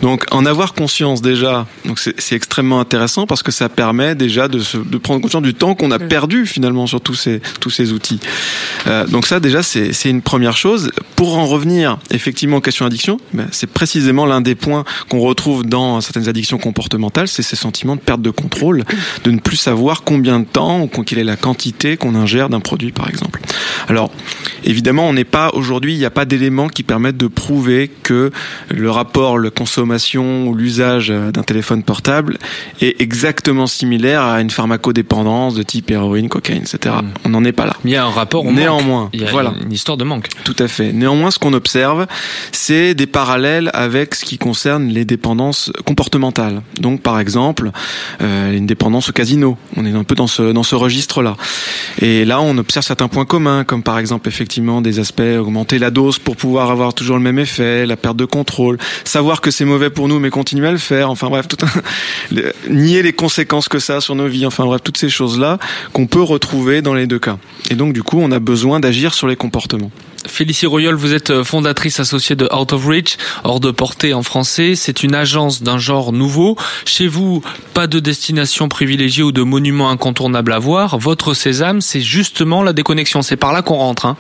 [0.02, 4.58] Donc, en avoir conscience déjà, donc c'est extrêmement intéressant parce que ça permet déjà de,
[4.60, 7.92] se, de prendre conscience du temps qu'on a perdu finalement sur tous ces, tous ces
[7.92, 8.20] outils.
[8.86, 10.90] Euh, donc ça déjà c'est une première chose.
[11.14, 15.66] Pour en revenir effectivement aux questions d'addiction, ben, c'est précisément l'un des points qu'on retrouve
[15.66, 18.84] dans certaines addictions comportementales, c'est ces sentiments de perte de contrôle,
[19.24, 22.60] de ne plus savoir combien de temps ou quelle est la quantité qu'on ingère d'un
[22.60, 23.42] produit par exemple.
[23.88, 24.10] Alors
[24.64, 28.30] évidemment on n'est pas aujourd'hui, il n'y a pas d'éléments qui permettent de prouver que
[28.70, 32.37] le rapport, la consommation ou l'usage d'un téléphone portable
[32.80, 36.96] est exactement similaire à une pharmacodépendance de type héroïne, cocaïne, etc.
[37.02, 37.08] Hmm.
[37.24, 37.74] On n'en est pas là.
[37.84, 39.54] Il y a un rapport au Néanmoins, Il y a voilà.
[39.62, 40.28] une histoire de manque.
[40.44, 40.92] Tout à fait.
[40.92, 42.06] Néanmoins, ce qu'on observe,
[42.52, 46.62] c'est des parallèles avec ce qui concerne les dépendances comportementales.
[46.80, 47.70] Donc, par exemple,
[48.20, 49.56] euh, une dépendance au casino.
[49.76, 51.36] On est un peu dans ce dans ce registre-là.
[52.00, 55.78] Et là, on observe certains points communs, comme comme par exemple effectivement des aspects augmenter
[55.78, 59.52] la dose pour pouvoir avoir toujours le même effet, la perte de contrôle, savoir que
[59.52, 61.68] c'est mauvais pour nous mais continuer à le faire, enfin bref, tout un...
[62.68, 65.58] nier les conséquences que ça a sur nos vies, enfin bref, toutes ces choses-là
[65.92, 67.38] qu'on peut retrouver dans les deux cas.
[67.70, 69.90] Et donc du coup, on a besoin d'agir sur les comportements.
[70.26, 74.22] Félicie Royol, vous êtes euh, fondatrice associée de Out of Reach, hors de portée en
[74.22, 74.74] français.
[74.74, 76.56] C'est une agence d'un genre nouveau.
[76.84, 77.42] Chez vous,
[77.74, 80.98] pas de destination privilégiée ou de monument incontournable à voir.
[80.98, 83.22] Votre sésame, c'est justement la déconnexion.
[83.22, 84.06] C'est par là qu'on rentre.
[84.06, 84.16] Hein.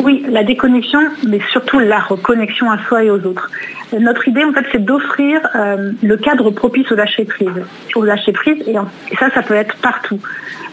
[0.00, 3.50] Oui, la déconnexion, mais surtout la reconnexion à soi et aux autres.
[3.98, 7.48] Notre idée, en fait, c'est d'offrir euh, le cadre propice au lâcher prise.
[7.94, 8.74] Au lâcher prise, et,
[9.18, 10.20] ça, ça peut être partout.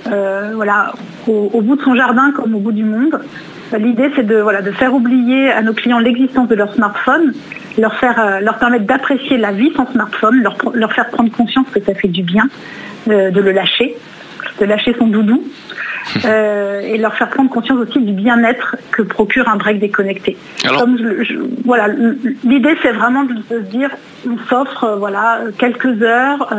[0.08, 0.93] Euh, voilà,
[1.28, 3.20] au, bout de son jardin comme au bout du monde.
[3.74, 7.34] L'idée, c'est de, voilà, de faire oublier à nos clients l'existence de leur smartphone,
[7.78, 11.68] leur, faire, euh, leur permettre d'apprécier la vie sans smartphone, leur, leur, faire prendre conscience
[11.74, 12.48] que ça fait du bien
[13.10, 13.96] euh, de le lâcher,
[14.60, 15.44] de lâcher son doudou,
[16.26, 20.38] euh, et leur faire prendre conscience aussi du bien-être que procure un break déconnecté.
[21.66, 23.90] voilà, l'idée c'est vraiment de, se dire,
[24.26, 26.54] on s'offre voilà quelques heures,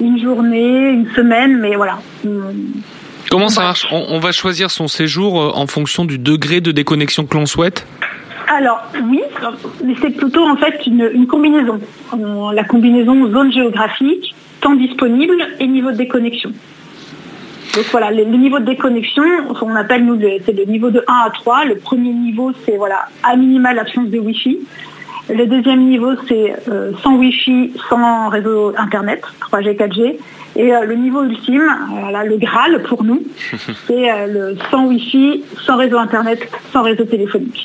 [0.00, 1.98] une journée, une semaine, mais voilà.
[3.30, 7.26] Comment ça marche on, va choisir son séjour euh, en fonction du degré de déconnexion
[7.26, 7.86] que l'on souhaite
[8.48, 9.20] alors oui,
[9.84, 11.80] mais c'est plutôt en fait une, combinaison.
[12.54, 16.52] La combinaison zone géographique, temps disponible et niveau de déconnexion.
[17.74, 19.24] Donc voilà, le, niveau de déconnexion,
[19.60, 21.64] on appelle nous c'est le niveau de 1 à 3.
[21.64, 24.58] Le premier niveau, c'est voilà, à minima l'absence de Wi-Fi.
[25.28, 30.16] Le deuxième niveau, c'est euh, sans Wi-Fi, sans réseau Internet, 3G, 4G.
[30.56, 31.70] Et euh, le niveau ultime,
[32.24, 33.22] le Graal pour nous,
[33.86, 37.64] c'est euh, le sans Wi-Fi, sans réseau Internet, sans réseau téléphonique.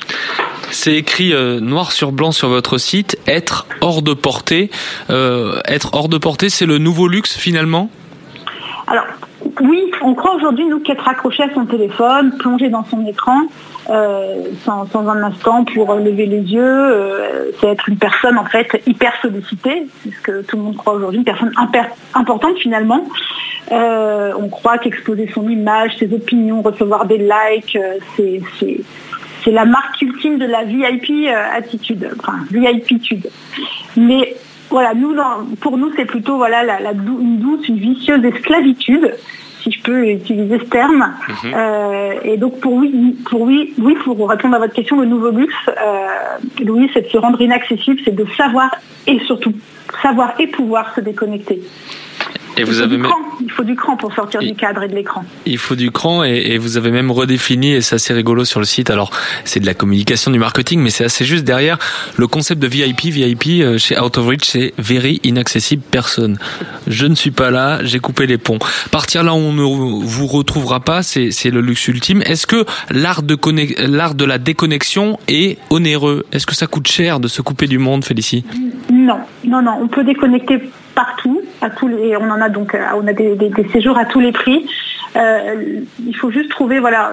[0.70, 4.70] C'est écrit euh, noir sur blanc sur votre site, être hors de portée.
[5.08, 7.90] être hors de portée, c'est le nouveau luxe finalement?
[8.86, 9.04] Alors,
[9.60, 13.42] oui, on croit aujourd'hui, nous, qu'être accroché à son téléphone, plongé dans son écran,
[13.90, 18.80] euh, sans, un instant pour lever les yeux, euh, c'est être une personne en fait
[18.86, 21.52] hyper sollicitée, puisque tout le monde croit aujourd'hui, une personne
[22.14, 23.04] importante finalement.
[23.72, 27.78] Euh, on croit qu'exposer son image, ses opinions, recevoir des likes,
[28.16, 33.28] c'est la marque ultime de la VIP attitude, enfin VIPitude.
[33.96, 34.36] Mais
[34.70, 35.14] voilà, nous,
[35.60, 36.62] pour nous, c'est plutôt voilà,
[36.94, 39.16] une douce, une vicieuse esclavitude
[39.62, 41.14] si je peux utiliser ce terme.
[41.28, 41.52] Mhm.
[41.54, 45.30] Euh, et donc pour oui, pour oui, oui, pour répondre à votre question, le nouveau
[45.30, 48.70] luxe, euh, Louis, c'est de se rendre inaccessible, c'est de savoir
[49.06, 49.52] et surtout
[50.02, 51.60] savoir et pouvoir se déconnecter.
[52.56, 52.98] Et vous avez
[53.40, 55.24] Il faut du cran pour sortir du cadre et de l'écran.
[55.46, 58.66] Il faut du cran et, vous avez même redéfini, et c'est assez rigolo sur le
[58.66, 58.90] site.
[58.90, 59.10] Alors,
[59.44, 61.78] c'est de la communication, du marketing, mais c'est assez juste derrière
[62.16, 63.06] le concept de VIP.
[63.06, 66.34] VIP euh, chez Out of Reach, c'est Very Inaccessible Person.
[66.86, 68.58] Je ne suis pas là, j'ai coupé les ponts.
[68.90, 72.22] Partir là où on ne vous retrouvera pas, c'est le luxe ultime.
[72.22, 73.36] Est-ce que l'art de,
[73.86, 76.26] l'art de la déconnexion est onéreux?
[76.32, 78.44] Est-ce que ça coûte cher de se couper du monde, Félicie?
[78.92, 79.78] Non, non, non.
[79.80, 80.60] On peut déconnecter
[80.94, 84.20] partout, à tous les, on en a donc, euh, on a des, séjours à tous
[84.20, 84.66] les prix.
[85.16, 87.12] Euh, il faut juste trouver, voilà,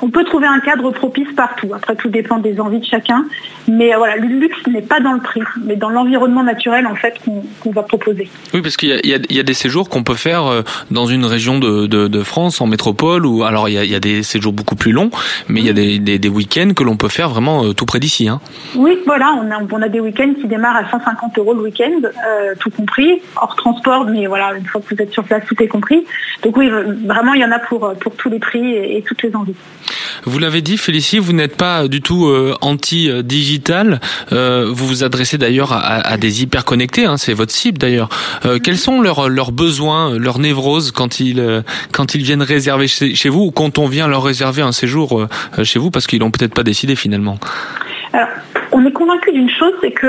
[0.00, 1.72] on peut trouver un cadre propice partout.
[1.74, 3.24] Après, tout dépend des envies de chacun.
[3.68, 6.94] Mais euh, voilà, le luxe n'est pas dans le prix, mais dans l'environnement naturel en
[6.94, 8.28] fait qu'on va proposer.
[8.52, 12.60] Oui, parce qu'il y, a des séjours qu'on peut faire dans une région de, France,
[12.60, 15.10] en métropole, ou alors il y, a, des séjours beaucoup plus longs,
[15.48, 18.28] mais il y a des, week-ends que l'on peut faire vraiment tout près d'ici.
[18.28, 18.40] Hein.
[18.76, 22.00] Oui, voilà, on a, on a des week-ends qui démarrent à 150 euros le week-end,
[22.58, 25.68] tout compris hors transport, mais voilà, une fois que vous êtes sur place, tout est
[25.68, 26.04] compris.
[26.42, 26.68] Donc oui,
[27.04, 29.54] vraiment, il y en a pour, pour tous les prix et, toutes les envies.
[30.24, 34.00] Vous l'avez dit, Félicie, vous n'êtes pas du tout euh, anti-digital.
[34.32, 38.08] Euh, vous vous adressez d'ailleurs à, des hyper connectés, hein, c'est votre cible d'ailleurs.
[38.44, 41.62] Euh, quels sont leurs, leurs besoins, leurs névroses quand ils,
[41.92, 45.26] quand ils viennent réserver chez, vous ou quand on vient leur réserver un séjour
[45.62, 47.38] chez vous parce qu'ils n'ont peut-être pas décidé finalement
[48.12, 48.28] Alors,
[48.72, 50.06] on est convaincu d'une chose, c'est que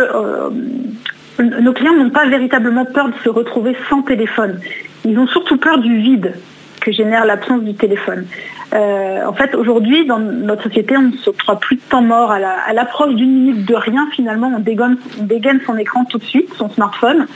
[1.39, 4.59] nos clients n'ont pas véritablement peur de se retrouver sans téléphone.
[5.05, 6.33] Ils ont surtout peur du vide
[6.81, 8.25] que génère l'absence du téléphone.
[8.73, 12.73] Euh, en fait, aujourd'hui, dans notre société, on ne s'octroie plus de temps mort à
[12.73, 14.07] l'approche d'une minute de rien.
[14.13, 17.27] Finalement, on dégaine, son écran tout de suite, son smartphone,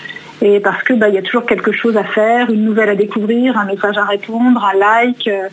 [0.41, 3.57] et parce que bah, y a toujours quelque chose à faire, une nouvelle à découvrir,
[3.57, 5.27] un message à répondre, un like.
[5.27, 5.47] Euh,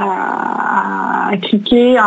[0.00, 1.98] à, cliquer,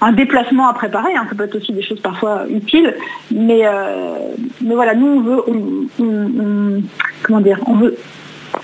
[0.00, 1.14] un, déplacement à préparer.
[1.16, 1.26] Hein.
[1.28, 2.94] Ça peut être aussi des choses parfois utiles.
[3.32, 4.14] Mais, euh,
[4.60, 6.82] mais voilà, nous, on veut,
[7.24, 7.96] comment dire, on veut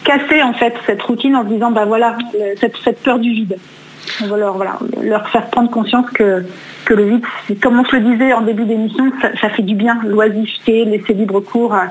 [0.04, 2.16] casser en fait cette routine en se disant, bah voilà,
[2.60, 3.56] cette, peur du vide.
[4.22, 6.44] On voilà, leur faire prendre conscience que,
[6.92, 9.98] que le vide, comme on se le disait en début d'émission, ça, fait du bien,
[10.04, 11.86] l'oisiveté, laisser libre cours à,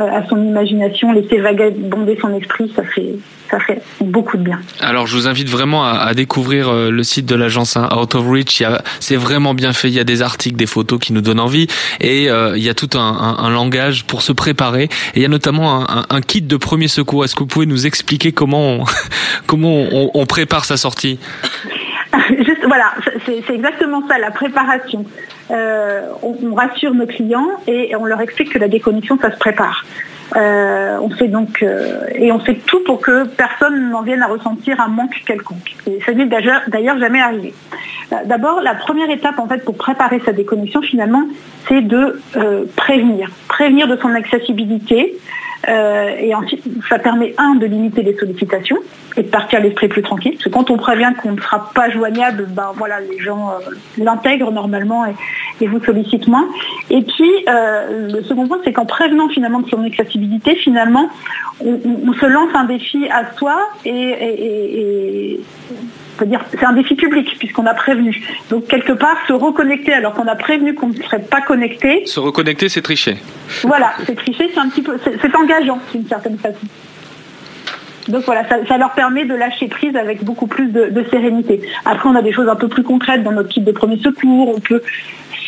[0.00, 3.16] à son imagination, laisser vagabonder son esprit, ça fait,
[3.50, 4.60] ça fait beaucoup de bien.
[4.80, 8.26] Alors je vous invite vraiment à, découvrir euh, le site de l'agence hein, Out of
[8.28, 8.62] Reach.
[9.00, 9.88] C'est vraiment bien fait.
[9.88, 11.66] Il y a des articles, des photos qui nous donnent envie,
[12.00, 14.84] et euh, il y a tout un, langage pour se préparer.
[14.84, 17.24] Et il y a notamment un, kit de premier secours.
[17.24, 18.84] Est-ce que vous pouvez nous expliquer comment
[19.46, 21.18] comment on, prépare sa sortie?
[22.66, 25.04] Voilà, c'est exactement ça, la préparation.
[25.50, 29.84] Euh, on, rassure nos clients et on leur explique que la déconnexion, ça se prépare.
[30.34, 34.26] Euh, on fait donc euh, et on fait tout pour que personne n'en vienne à
[34.26, 35.76] ressentir un manque quelconque.
[35.86, 37.54] Et ça n'est d'ailleurs jamais arrivé.
[38.24, 41.24] D'abord, la première étape en fait pour préparer sa déconnexion finalement,
[41.68, 42.20] c'est de
[42.76, 45.16] prévenir, prévenir de son accessibilité,
[45.68, 48.78] euh, et ensuite, ça permet, un, de limiter les sollicitations
[49.16, 50.32] et de partir l'esprit plus tranquille.
[50.32, 53.74] Parce que quand on prévient qu'on ne sera pas joignable, ben voilà, les gens euh,
[53.98, 56.46] l'intègrent normalement et, vous sollicitent moins.
[56.90, 61.08] Et puis, euh, le second point, c'est qu'en prévenant finalement de son accessibilité, finalement,
[61.64, 65.40] on, se lance un défi à soi et
[66.24, 68.20] dire c'est un défi public puisqu'on a prévenu.
[68.50, 72.06] Donc quelque part se reconnecter alors qu'on a prévenu qu'on ne serait pas connecté.
[72.06, 73.16] Se reconnecter, c'est tricher.
[73.62, 76.66] Voilà, c'est tricher, c'est un petit peu, c'est engageant d'une certaine façon.
[78.08, 81.60] Donc voilà, ça, leur permet de lâcher prise avec beaucoup plus de, de, sérénité.
[81.84, 84.54] Après, on a des choses un peu plus concrètes dans notre kit de premier secours.
[84.56, 84.80] On peut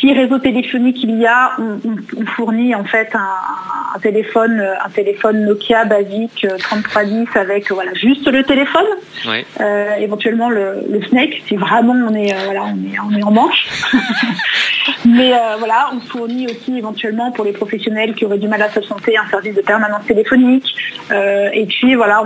[0.00, 5.84] si réseau téléphonique il y a, on, fournit en fait un, téléphone, un téléphone Nokia
[5.84, 8.86] basique 3310 euh, avec voilà juste le téléphone,
[9.60, 13.68] euh, éventuellement le, Snake si vraiment on est euh, voilà on est en manche.
[15.04, 18.80] Mais voilà, on fournit aussi éventuellement pour les professionnels qui auraient du mal à se
[18.82, 20.74] santé un service de permanence téléphonique.
[21.10, 22.22] et puis voilà,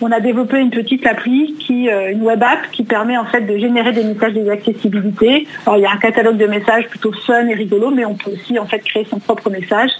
[0.00, 3.58] on, a développé une petite appli qui, une web app qui permet en fait de
[3.58, 5.46] générer des messages d'accessibilité.
[5.66, 8.30] Alors il y a un catalogue de messages plutôt fun et rigolo, mais on peut
[8.32, 9.90] aussi en fait créer son propre message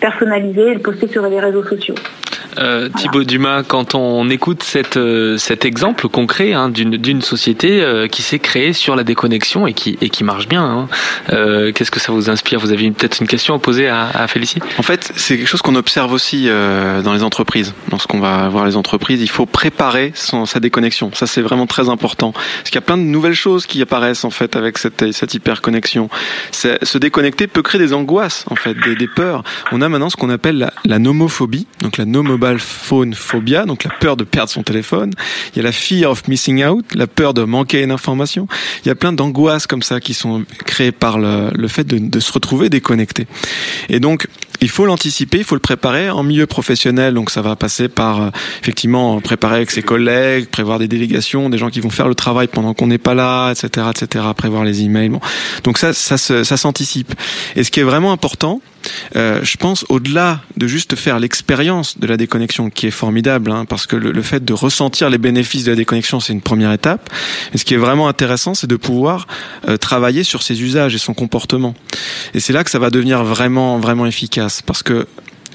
[0.00, 1.94] personnalisé et le poster sur les réseaux sociaux.
[2.58, 8.06] Euh, Thibaut Dumas, quand on écoute cette, euh, cet exemple concret hein, d'une société euh,
[8.06, 10.88] qui s'est créée sur la déconnexion et qui, et qui marche bien, hein,
[11.32, 12.60] euh, qu'est-ce que ça vous inspire?
[12.60, 14.60] Vous avez peut-être une question à poser à, à Félicie?
[14.78, 17.74] En fait, c'est quelque chose qu'on observe aussi dans les entreprises.
[17.90, 21.10] Lorsqu'on va voir les entreprises, il faut préparer son, sa déconnexion.
[21.12, 22.32] Ça, c'est vraiment très important.
[22.32, 25.34] Parce qu'il y a plein de nouvelles choses qui apparaissent en fait avec cette, cette
[25.34, 26.08] hyperconnexion.
[26.82, 29.44] Se déconnecter peut créer des angoisses, en fait, des, des peurs.
[29.72, 33.84] On a maintenant ce qu'on appelle la, la nomophobie, donc la nomophobie phone phobia, donc
[33.84, 35.12] la peur de perdre son téléphone.
[35.52, 38.48] Il y a la fear of missing out, la peur de manquer une information.
[38.84, 41.98] Il y a plein d'angoisses comme ça qui sont créées par le, le fait de,
[41.98, 43.26] de se retrouver déconnecté.
[43.88, 44.26] Et donc,
[44.64, 47.12] il faut l'anticiper, il faut le préparer en milieu professionnel.
[47.12, 48.30] Donc ça va passer par euh,
[48.62, 52.46] effectivement préparer avec ses collègues, prévoir des délégations, des gens qui vont faire le travail
[52.48, 54.24] pendant qu'on n'est pas là, etc., etc.
[54.34, 55.12] Prévoir les emails.
[55.64, 57.14] Donc ça, ça, ça s'anticipe.
[57.56, 58.62] Et ce qui est vraiment important,
[59.16, 63.64] euh, je pense au-delà de juste faire l'expérience de la déconnexion, qui est formidable, hein,
[63.64, 67.10] parce que le, fait de ressentir les bénéfices de la déconnexion, c'est une première étape.
[67.52, 69.26] Mais ce qui est vraiment intéressant, c'est de pouvoir
[69.68, 71.74] euh, travailler sur ses usages et son comportement.
[72.34, 75.06] Et c'est là que ça va devenir vraiment, vraiment efficace, parce que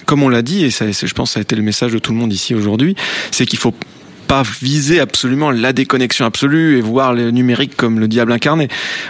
[0.05, 2.11] comme on l'a dit, et je pense que ça a été le message de tout
[2.11, 2.95] le monde ici aujourd'hui,
[3.29, 3.75] c'est qu'il faut
[4.29, 8.67] pas viser absolument la déconnexion absolue et voir le numérique comme le diable incarné.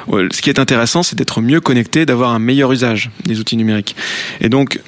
[0.08, 3.98] Ce qui est intéressant, c'est d'être mieux connecté, d'avoir un meilleur usage des outils numériques.
[4.40, 4.80] Et donc,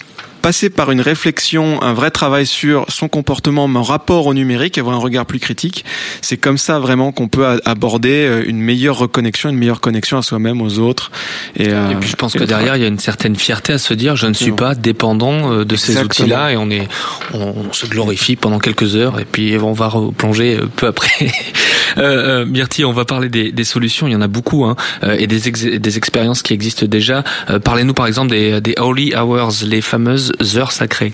[0.41, 4.95] passer par une réflexion, un vrai travail sur son comportement en rapport au numérique, avoir
[4.95, 5.85] un regard plus critique.
[6.21, 10.21] C'est comme ça vraiment qu'on peut aborder euh, une meilleure reconnexion, une meilleure connexion à
[10.21, 11.11] soi-même, aux autres.
[11.55, 13.93] Et, euh, puis je pense que derrière, il y a une certaine fierté à se
[13.93, 16.87] dire, je ne suis pas dépendant euh, de ces outils-là, et on est,
[17.33, 21.31] on, se glorifie pendant quelques heures, et puis on va replonger peu après.
[21.97, 25.27] euh, Myrtille, on va parler des, des, solutions, il y en a beaucoup, hein, et
[25.27, 25.39] des,
[25.79, 27.23] des expériences qui existent déjà.
[27.63, 31.11] Parlez-nous par exemple des, des Holy Hours, les fameuses heures sacrées.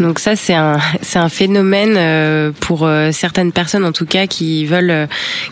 [0.00, 4.26] Donc ça, c'est un, c'est un phénomène euh, pour euh, certaines personnes, en tout cas,
[4.26, 5.06] qui veulent euh,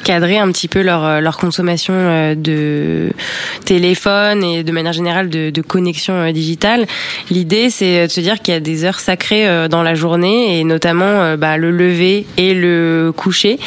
[0.04, 3.10] cadrer un petit peu leur, leur consommation de
[3.64, 6.86] téléphone et de manière générale de, de connexion digitale.
[7.30, 10.64] L'idée, c'est de se dire qu'il y a des heures sacrées dans la journée et
[10.64, 13.58] notamment bah, le lever et le coucher,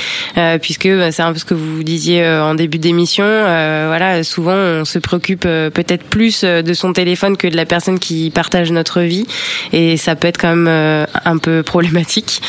[0.61, 3.25] puisque bah, c'est un peu ce que vous disiez en début d'émission.
[3.25, 8.29] voilà, souvent on se préoccupe peut-être plus de son téléphone que de la personne qui
[8.29, 9.25] partage notre notre vie
[9.73, 12.41] et ça peut être quand même un peu problématique.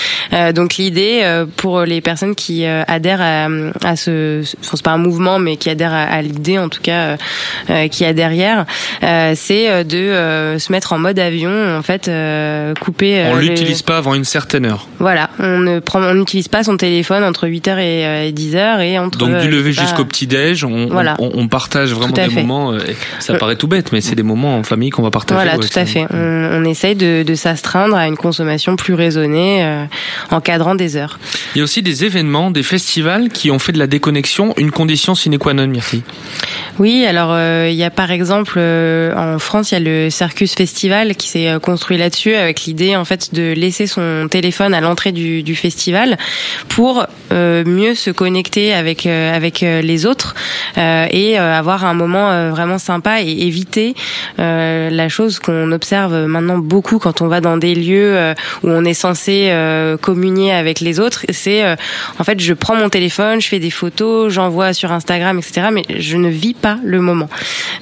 [0.54, 3.48] donc l'idée pour les personnes qui adhèrent à,
[3.84, 7.16] à ce, enfin, c'est pas un mouvement mais qui adhèrent à, l'idée en tout cas
[7.90, 8.66] qui a derrière,
[9.34, 12.10] c'est de se mettre en mode avion en fait
[12.80, 13.24] couper.
[13.32, 14.86] on l'utilise pas avant une certaine heure.
[14.98, 19.18] Voilà, on ne prend, on n'utilise pas son téléphone entre 8h et, 10h et entre.
[19.18, 22.74] Donc du lever jusqu'au petit déj, on, on, partage vraiment des moments.
[23.18, 25.40] Ça paraît tout bête, mais c'est des moments en famille qu'on va partager.
[25.42, 26.06] Voilà, tout à fait.
[26.10, 29.84] On, essaye de, de s'astreindre à une consommation plus raisonnée, euh,
[30.30, 31.18] en cadrant des heures.
[31.54, 34.70] Il y a aussi des événements, des festivals qui ont fait de la déconnexion une
[34.70, 36.02] condition sine qua non, Myrtille.
[36.78, 40.10] Oui, alors euh, il y a par exemple euh, en France, il y a le
[40.10, 44.80] Circus Festival qui s'est construit là-dessus avec l'idée en fait de laisser son téléphone à
[44.80, 46.16] l'entrée du, du, festival
[46.68, 50.34] pour mieux se connecter avec avec les autres
[50.76, 53.94] et avoir un moment vraiment sympa et éviter
[54.38, 58.94] la chose qu'on observe maintenant beaucoup quand on va dans des lieux où on est
[58.94, 59.52] censé
[60.00, 61.24] communier avec les autres.
[61.30, 61.64] C'est
[62.18, 65.68] en fait je prends mon téléphone, je fais des photos, j'envoie sur Instagram, etc.
[65.72, 67.28] Mais je ne vis pas le moment.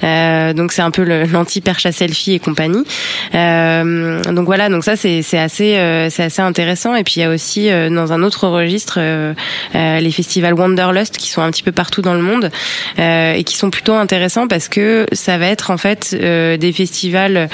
[0.03, 2.83] Euh, donc c'est un peu l'anti-perche à selfie et compagnie.
[3.35, 6.95] Euh, donc voilà, donc ça c'est assez euh, c'est assez intéressant.
[6.95, 9.33] Et puis il y a aussi euh, dans un autre registre euh,
[9.73, 12.51] les festivals Wanderlust qui sont un petit peu partout dans le monde
[12.97, 17.49] et qui sont plutôt intéressants parce que ça va être en fait des festivals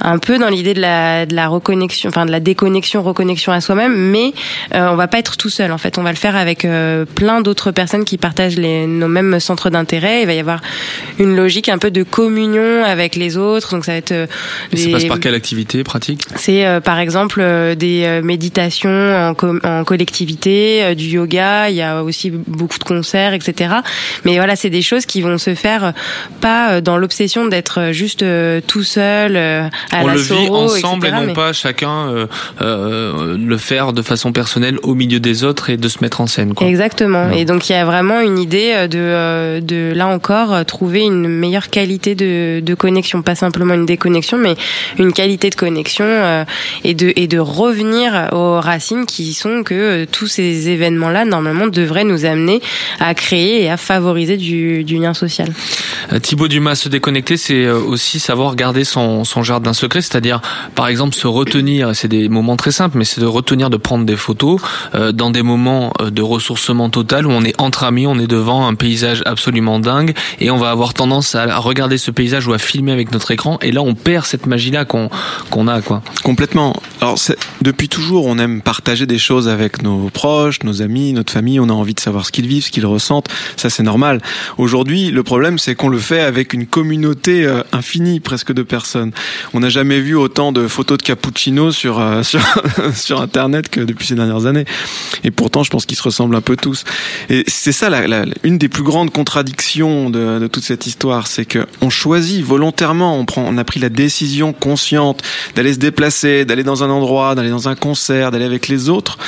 [0.00, 3.60] un peu dans l'idée de la de la reconnexion, enfin de la déconnexion, reconnexion à
[3.60, 4.32] soi-même, mais
[4.72, 5.98] on va pas être tout seul en fait.
[5.98, 6.66] On va le faire avec
[7.14, 10.22] plein d'autres personnes qui partagent les, nos mêmes centres d'intérêt.
[10.22, 10.60] Il va y avoir
[11.18, 13.74] une logique un peu de communion avec les autres.
[13.74, 14.12] Donc ça va être.
[14.12, 14.28] Des...
[14.72, 16.22] Et ça passe par quelle activité pratique?
[16.36, 19.34] C'est euh, par exemple euh, des euh, méditations en,
[19.64, 21.70] en collectivité, du yoga.
[21.70, 23.76] Il y a aussi beaucoup de concerts, etc.
[24.24, 25.92] Mais voilà, c'est des choses qui vont se faire
[26.40, 28.24] pas dans l'obsession d'être juste
[28.66, 32.26] tout seul à On la le vit ensemble etc., et non mais- pas chacun
[32.60, 36.26] euh, le faire de façon personnelle au milieu des autres et de se mettre en
[36.26, 36.54] scène.
[36.54, 36.66] Quoi.
[36.66, 37.30] Exactement.
[37.30, 40.64] Et donc il y a vraiment une idée euh, de, euh, de là encore euh,
[40.64, 44.54] trouver une meilleure qualité de, de connexion, pas simplement une déconnexion, mais
[44.98, 46.44] une qualité de connexion euh,
[46.84, 51.66] et de et de revenir aux racines qui sont que euh, tous ces événements-là normalement
[51.66, 52.60] devraient nous amener
[53.00, 55.48] à créer et à favoriser du, du lien social.
[56.12, 60.40] Euh, Thibaut Dumas, se déconnecter, c'est euh, aussi savoir garder son, son jardin secret, c'est-à-dire,
[60.74, 63.76] par exemple, se retenir, et c'est des moments très simples, mais c'est de retenir de
[63.76, 64.60] prendre des photos
[64.94, 68.26] euh, dans des moments euh, de ressourcement total où on est entre amis, on est
[68.26, 72.46] devant un paysage absolument dingue, et on va avoir tendance à à regarder ce paysage
[72.46, 75.08] ou à filmer avec notre écran, et là, on perd cette magie-là qu'on
[75.50, 76.02] qu'on a, quoi.
[76.22, 76.74] Complètement.
[77.02, 77.18] Alors,
[77.60, 81.60] depuis toujours, on aime partager des choses avec nos proches, nos amis, notre famille.
[81.60, 83.28] On a envie de savoir ce qu'ils vivent, ce qu'ils ressentent.
[83.56, 84.22] Ça, c'est normal.
[84.56, 89.12] Aujourd'hui, le problème, c'est qu'on le fait avec une communauté euh, infinie, presque de personnes.
[89.52, 92.40] On n'a jamais vu autant de photos de cappuccino sur euh, sur
[92.94, 94.64] sur Internet que depuis ces dernières années.
[95.22, 96.84] Et pourtant, je pense qu'ils se ressemblent un peu tous.
[97.28, 101.26] Et c'est ça, la, la- une des plus grandes contradictions de, de toute cette histoire,
[101.26, 105.22] c'est que on choisit volontairement, on prend, on a pris la décision consciente
[105.54, 109.18] d'aller se déplacer, d'aller dans un endroit, d'aller dans un concert, d'aller avec les autres,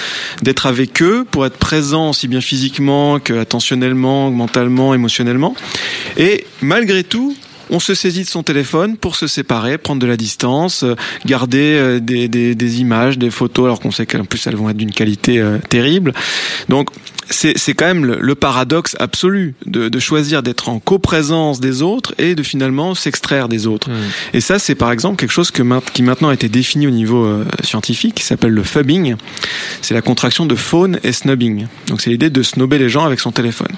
[0.43, 5.55] d'être avec eux pour être présent aussi bien physiquement que attentionnellement, mentalement, émotionnellement.
[6.17, 7.37] Et malgré tout,
[7.71, 10.95] on se saisit de son téléphone pour se séparer, prendre de la distance, euh,
[11.27, 14.69] garder euh, des, des, des images, des photos, alors qu'on sait qu'en plus elles vont
[14.71, 16.13] être d'une qualité euh, terrible.
[16.69, 16.91] Donc
[17.31, 21.83] c'est c'est quand même le, le paradoxe absolu de, de choisir d'être en coprésence des
[21.83, 23.91] autres et de finalement s'extraire des autres.
[24.33, 25.63] Et ça, c'est par exemple quelque chose que
[25.93, 29.17] qui maintenant a été défini au niveau euh, scientifique, qui s'appelle le phubbing.
[29.83, 31.67] C'est la contraction de phone et snubbing.
[31.89, 33.75] Donc c'est l'idée de snobber les gens avec son téléphone.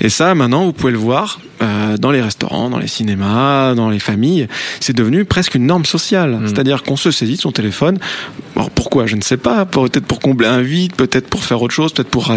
[0.00, 3.90] Et ça, maintenant, vous pouvez le voir euh, dans les restaurants, dans les cinémas, dans
[3.90, 4.48] les familles.
[4.80, 6.38] C'est devenu presque une norme sociale.
[6.46, 7.98] C'est-à-dire qu'on se saisit de son téléphone.
[8.56, 9.06] Alors pourquoi?
[9.06, 9.64] Je ne sais pas.
[9.64, 12.32] Peut-être pour combler un vide, peut-être pour faire autre chose, peut-être pour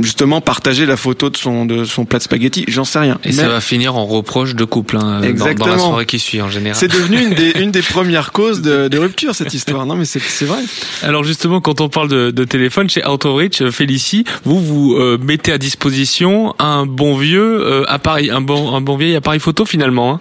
[0.00, 2.64] justement partager la photo de son de son plat de spaghetti.
[2.68, 3.18] J'en sais rien.
[3.24, 5.66] Et ça va finir en reproche de couple hein, dans- dans, Exactement.
[5.66, 6.76] la soirée qui suit en général.
[6.78, 9.86] C'est devenu une des, une des premières causes de, de rupture, cette histoire.
[9.86, 10.60] Non, mais c'est vrai.
[11.02, 14.60] Alors justement, quand on parle de, de téléphone, chez Out of Reach, euh, Félicie, vous
[14.60, 19.16] vous euh, mettez à disposition un bon vieux euh, appareil, un bon, un bon vieil
[19.16, 20.09] appareil photo finalement.
[20.10, 20.20] Hein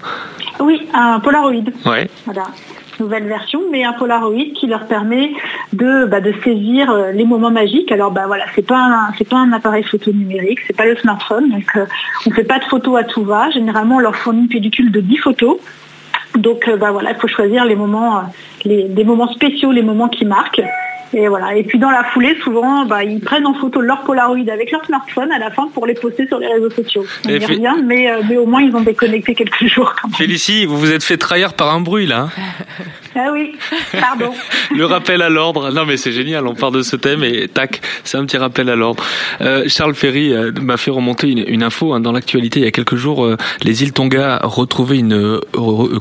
[0.59, 1.63] Oui, un Polaroid.
[1.85, 2.09] ouais.
[2.25, 2.43] Voilà,
[2.99, 5.31] nouvelle version, mais un Polaroid qui leur permet
[5.73, 7.91] de, bah, de saisir euh, les moments magiques.
[7.91, 10.95] Alors bah voilà, c'est pas un, c'est pas un appareil photo numérique, c'est pas le
[10.97, 11.85] smartphone, donc euh,
[12.25, 13.49] on fait pas de photos à tout va.
[13.51, 15.57] Généralement, on leur fournit une pellicule de 10 photos.
[16.35, 18.23] Donc euh, bah voilà, il faut choisir les moments,
[18.65, 20.61] les, moments spéciaux, les moments qui marquent.
[21.13, 21.55] Et voilà.
[21.55, 24.85] Et puis dans la foulée, souvent, bah, ils prennent en photo leur Polaroid avec leur
[24.85, 27.05] smartphone à la fin pour les poster sur les réseaux sociaux.
[27.25, 30.17] On y revient, mais, euh, mais au moins ils ont déconnecté quelques jours quand même.
[30.17, 32.27] Félicie, vous vous êtes fait trahir par un bruit là.
[32.37, 32.41] hein
[33.15, 33.53] Ah oui,
[33.99, 34.31] pardon.
[34.75, 35.71] Le rappel à l'ordre.
[35.71, 38.69] Non mais c'est génial, on part de ce thème et tac, c'est un petit rappel
[38.69, 39.03] à l'ordre.
[39.41, 42.67] Euh, Charles Ferry euh, m'a fait remonter une, une info hein, dans l'actualité il y
[42.67, 43.25] a quelques jours.
[43.25, 45.39] euh, les îles Tonga retrouvaient une euh,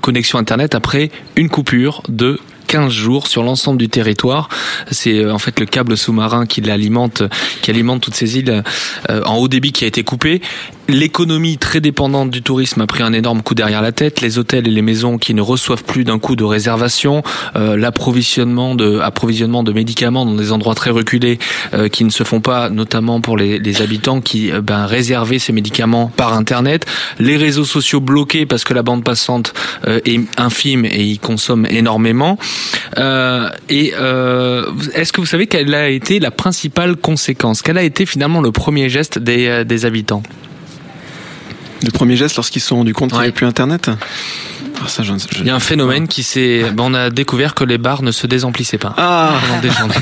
[0.03, 2.39] connexion internet après une coupure de
[2.69, 4.49] 15 jours sur l'ensemble du territoire.
[4.93, 7.25] C'est euh, en fait le câble sous-marin qui l'alimente,
[7.63, 8.63] qui alimente toutes ces îles
[9.11, 10.41] euh, en haut débit qui a été coupé.
[10.91, 14.23] L'économie très dépendante du tourisme a pris un énorme coup derrière la tête.
[14.23, 17.23] Les hôtels et les maisons qui ne reçoivent plus d'un coup de réservation,
[17.57, 21.39] euh, l'approvisionnement de approvisionnement de médicaments dans des endroits très reculés
[21.75, 25.53] euh, qui ne se font pas, notamment pour les, habitants qui euh, ben, réservaient ces
[25.53, 26.87] médicaments par internet.
[27.19, 29.53] Les réseaux sociaux bloqués parce que la bande passante
[29.87, 32.39] euh, est infime et ils consomment énormément.
[33.69, 33.93] Et
[34.95, 37.61] est-ce que vous savez quelle a été la principale conséquence?
[37.61, 40.23] Quel a été finalement le premier geste des habitants?
[41.85, 43.91] Le premier geste lorsqu'ils se sont rendus compte qu'il n'y avait plus Internet
[44.81, 46.65] Ah, ça, je- je- Il y a un phénomène qui s'est.
[46.73, 48.95] ben, on a découvert que les bars ne se désemplissaient pas.
[48.97, 49.95] Ah pendant des journées.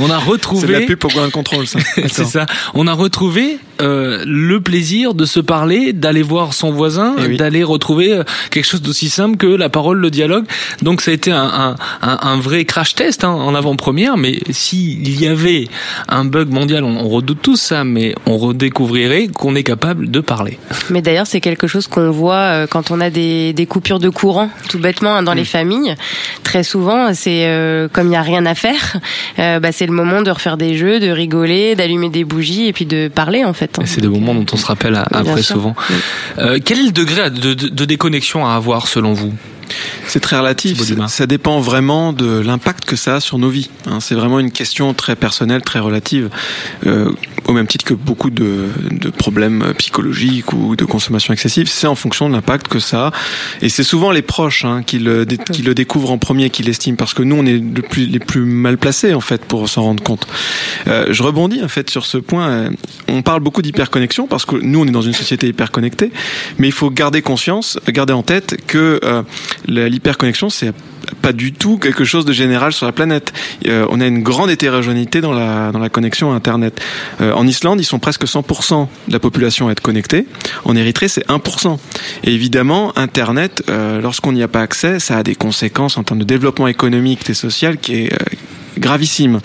[0.00, 0.66] On a retrouvé.
[0.66, 1.78] C'est la pub pour Ground Control, ça.
[2.08, 2.46] C'est ça.
[2.74, 7.36] On a retrouvé euh, le plaisir de se parler, d'aller voir son voisin, Eh oui.
[7.36, 10.44] d'aller retrouver euh, quelque chose d'aussi simple que la parole, le dialogue.
[10.82, 14.16] Donc ça a été un, un, un, un vrai crash test hein, en avant-première.
[14.16, 15.68] Mais s'il y avait
[16.08, 20.20] un bug mondial, on, on redoute tous ça, mais on redécouvrirait qu'on est capable de
[20.20, 20.58] parler.
[20.90, 24.08] Mais d'ailleurs, c'est quelque chose qu'on voit euh, quand on a des, des coupures de
[24.08, 25.94] courant, tout bêtement, hein, dans les familles.
[26.42, 28.96] Très souvent, c'est euh, comme il n'y a rien à faire,
[29.38, 32.72] euh, bah, c'est le moment de refaire des jeux, de rigoler, d'allumer des bougies et
[32.72, 33.67] puis de parler en fait.
[33.78, 33.82] Hein.
[33.86, 35.74] C'est des moments dont on se rappelle après souvent.
[36.38, 39.34] Euh, quel est le degré de, de- de déconnexion à avoir selon vous?
[40.06, 40.78] C'est très relatif.
[41.08, 43.70] Ça, dépend vraiment de l'impact que ça a sur nos vies.
[43.86, 44.00] hein.
[44.00, 46.30] C'est vraiment une question très personnelle, très relative.
[46.86, 47.10] Euh,
[47.46, 51.94] au même titre que beaucoup de, de problèmes psychologiques ou de consommation excessive, c'est en
[51.94, 53.12] fonction de l'impact que ça a.
[53.62, 56.62] Et c'est souvent les proches hein, qui, le, dé- qui le découvrent en premier, qui
[56.62, 59.68] l'estiment, parce que nous, on est le plus, les plus mal placés en fait pour
[59.68, 60.26] s'en rendre compte.
[60.86, 62.48] Euh, je rebondis en fait sur ce point.
[62.48, 62.70] Euh,
[63.08, 66.10] On parle beaucoup d'hyperconnexion parce que nous, on est dans une société hyperconnectée,
[66.58, 69.22] mais il faut garder conscience, garder en tête que euh,
[69.66, 70.72] l'hyperconnexion, c'est
[71.22, 73.32] pas du tout quelque chose de général sur la planète.
[73.66, 76.80] Euh, on a une grande hétérogénéité dans la, dans connexion à Internet.
[77.20, 80.26] Euh, en Islande, ils sont presque 100% de la population à être connectée.
[80.64, 81.78] En Érythrée, c'est 1%.
[82.24, 86.20] Et évidemment, Internet, euh, lorsqu'on n'y a pas accès, ça a des conséquences en termes
[86.20, 88.12] de développement économique et social qui est
[88.78, 89.40] gravissime.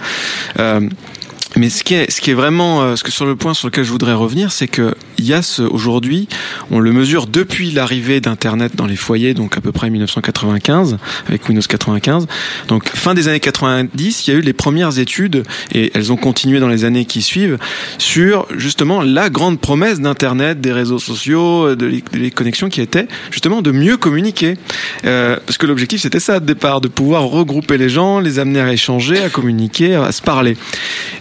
[1.55, 3.53] Euh, mais ce qui est, ce qui est vraiment, euh, ce que sur le point
[3.53, 4.95] sur lequel je voudrais revenir, c'est que
[5.41, 6.27] ce, aujourd'hui,
[6.69, 10.97] on le mesure depuis l'arrivée d'Internet dans les foyers, donc à peu près 1995,
[11.27, 12.27] avec Windows 95.
[12.67, 15.43] Donc fin des années 90, il y a eu les premières études,
[15.73, 17.57] et elles ont continué dans les années qui suivent,
[17.97, 23.61] sur justement la grande promesse d'Internet, des réseaux sociaux, de les, connexions qui étaient justement
[23.61, 24.57] de mieux communiquer.
[25.05, 28.59] Euh, parce que l'objectif c'était ça de départ, de pouvoir regrouper les gens, les amener
[28.59, 30.57] à échanger, à communiquer, à se parler.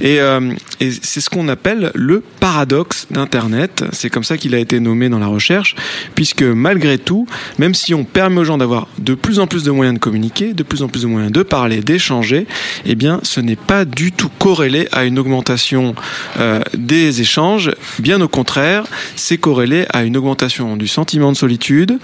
[0.00, 3.84] Et, euh, et c'est ce qu'on appelle le paradoxe d'Internet.
[3.92, 5.74] C'est comme ça qu'il a été nommé dans la recherche,
[6.14, 7.26] puisque malgré tout,
[7.58, 10.54] même si on permet aux gens d'avoir de plus en plus de moyens de communiquer,
[10.54, 12.46] de plus en plus de moyens de parler, d'échanger,
[12.84, 15.94] eh bien, ce n'est pas du tout corrélé à une augmentation
[16.38, 17.72] euh, des échanges.
[17.98, 18.84] Bien au contraire,
[19.16, 21.98] c'est corrélé à une augmentation du sentiment de solitude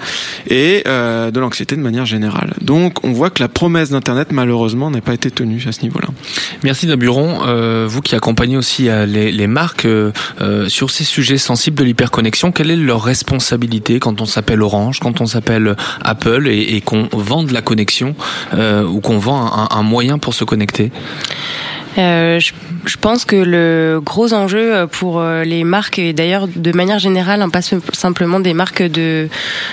[0.49, 2.55] et euh, de l'anxiété de manière générale.
[2.61, 6.09] Donc, on voit que la promesse d'Internet, malheureusement, n'a pas été tenue à ce niveau-là.
[6.63, 7.41] Merci Naburon,
[8.09, 12.71] qui accompagnez aussi euh, les, marques euh, euh, sur ces sujets sensibles de l'hyperconnexion, quelle
[12.71, 17.53] est leur responsabilité quand on s'appelle Orange, quand on s'appelle Apple et, qu'on vend de
[17.53, 18.15] la connexion
[18.55, 20.91] ou qu'on vend un moyen pour se connecter?
[21.99, 22.53] Euh, je,
[22.87, 27.43] je pense que le gros enjeu pour euh, les marques et d'ailleurs de manière générale,
[27.43, 29.29] hein, pas sim- simplement des marques de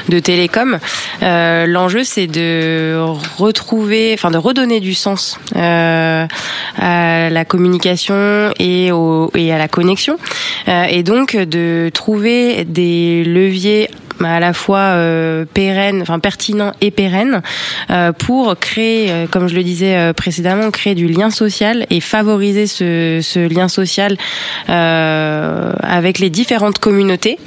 [0.09, 0.79] de télécom,
[1.23, 2.97] euh, l'enjeu c'est de
[3.37, 6.25] retrouver, enfin de redonner du sens euh,
[6.79, 10.17] à la communication et au et à la connexion,
[10.67, 13.87] Euh, et donc de trouver des leviers
[14.23, 17.41] à la fois euh, pérennes, enfin pertinents et pérennes,
[17.89, 21.99] euh, pour créer, euh, comme je le disais euh, précédemment, créer du lien social et
[21.99, 24.17] favoriser ce, lien social
[24.67, 27.37] avec les différentes communautés.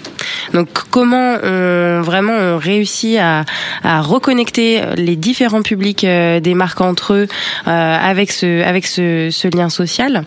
[0.55, 3.45] Donc comment on, vraiment on réussit à,
[3.83, 7.29] à reconnecter les différents publics euh, des marques entre eux
[7.67, 10.25] euh, avec ce avec ce, ce lien social.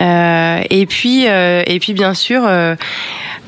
[0.00, 2.74] Euh, et puis euh, et puis bien sûr euh,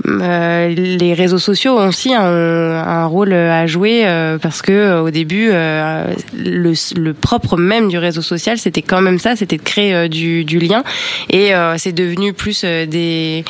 [0.06, 5.02] euh, les réseaux sociaux ont aussi un, un rôle à jouer euh, parce que euh,
[5.02, 6.06] au début euh,
[6.36, 10.08] le, le propre même du réseau social c'était quand même ça c'était de créer euh,
[10.08, 10.82] du, du lien
[11.30, 13.44] et euh, c'est devenu plus euh, des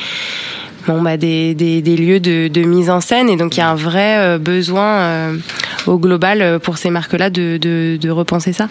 [0.87, 3.29] bon bah des, des, lieux de, de mise en scène.
[3.29, 5.37] Et donc il y a un vrai euh, besoin euh,
[5.87, 8.67] au global pour ces marques-là de, de, de, repenser ça.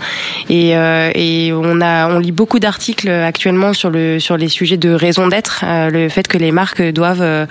[0.48, 4.90] Et, et on a on lit beaucoup d'articles actuellement sur le sur les sujets de
[4.90, 7.46] raison d'être, le fait que les marques doivent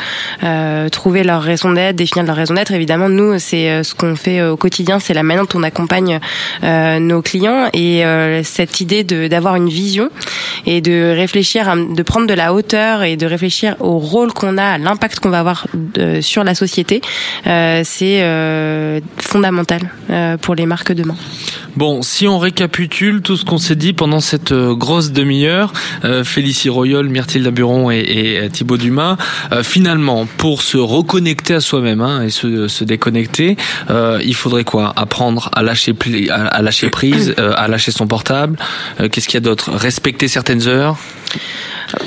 [0.92, 2.72] trouver leur raison d'être, définir leur raison d'être.
[2.72, 6.20] Évidemment, nous c'est ce qu'on fait au quotidien, c'est la manière dont on accompagne
[6.64, 8.04] nos clients et
[8.44, 10.10] cette idée de d'avoir une vision
[10.66, 14.64] et de réfléchir, de prendre de la hauteur et de réfléchir au rôle qu'on a,
[14.64, 17.02] à l'impact qu'on va avoir euh, sur la société,
[17.48, 19.00] euh, c'est euh,
[19.52, 21.16] fondamental pour les marques demain.
[21.76, 25.72] Bon, si on récapitule tout ce qu'on s'est dit pendant cette grosse demi-heure,
[26.24, 29.18] Félicie Royol, Myrtille Daburon et, et Thibaut Dumas,
[29.64, 33.58] finalement, pour se reconnecter à soi-même hein, et se, se déconnecter,
[33.90, 34.94] il faudrait quoi?
[34.96, 35.96] Apprendre à lâcher,
[36.30, 38.58] à lâcher prise, à lâcher son portable.
[39.12, 39.72] Qu'est-ce qu'il y a d'autre?
[39.72, 40.98] Respecter certaines heures?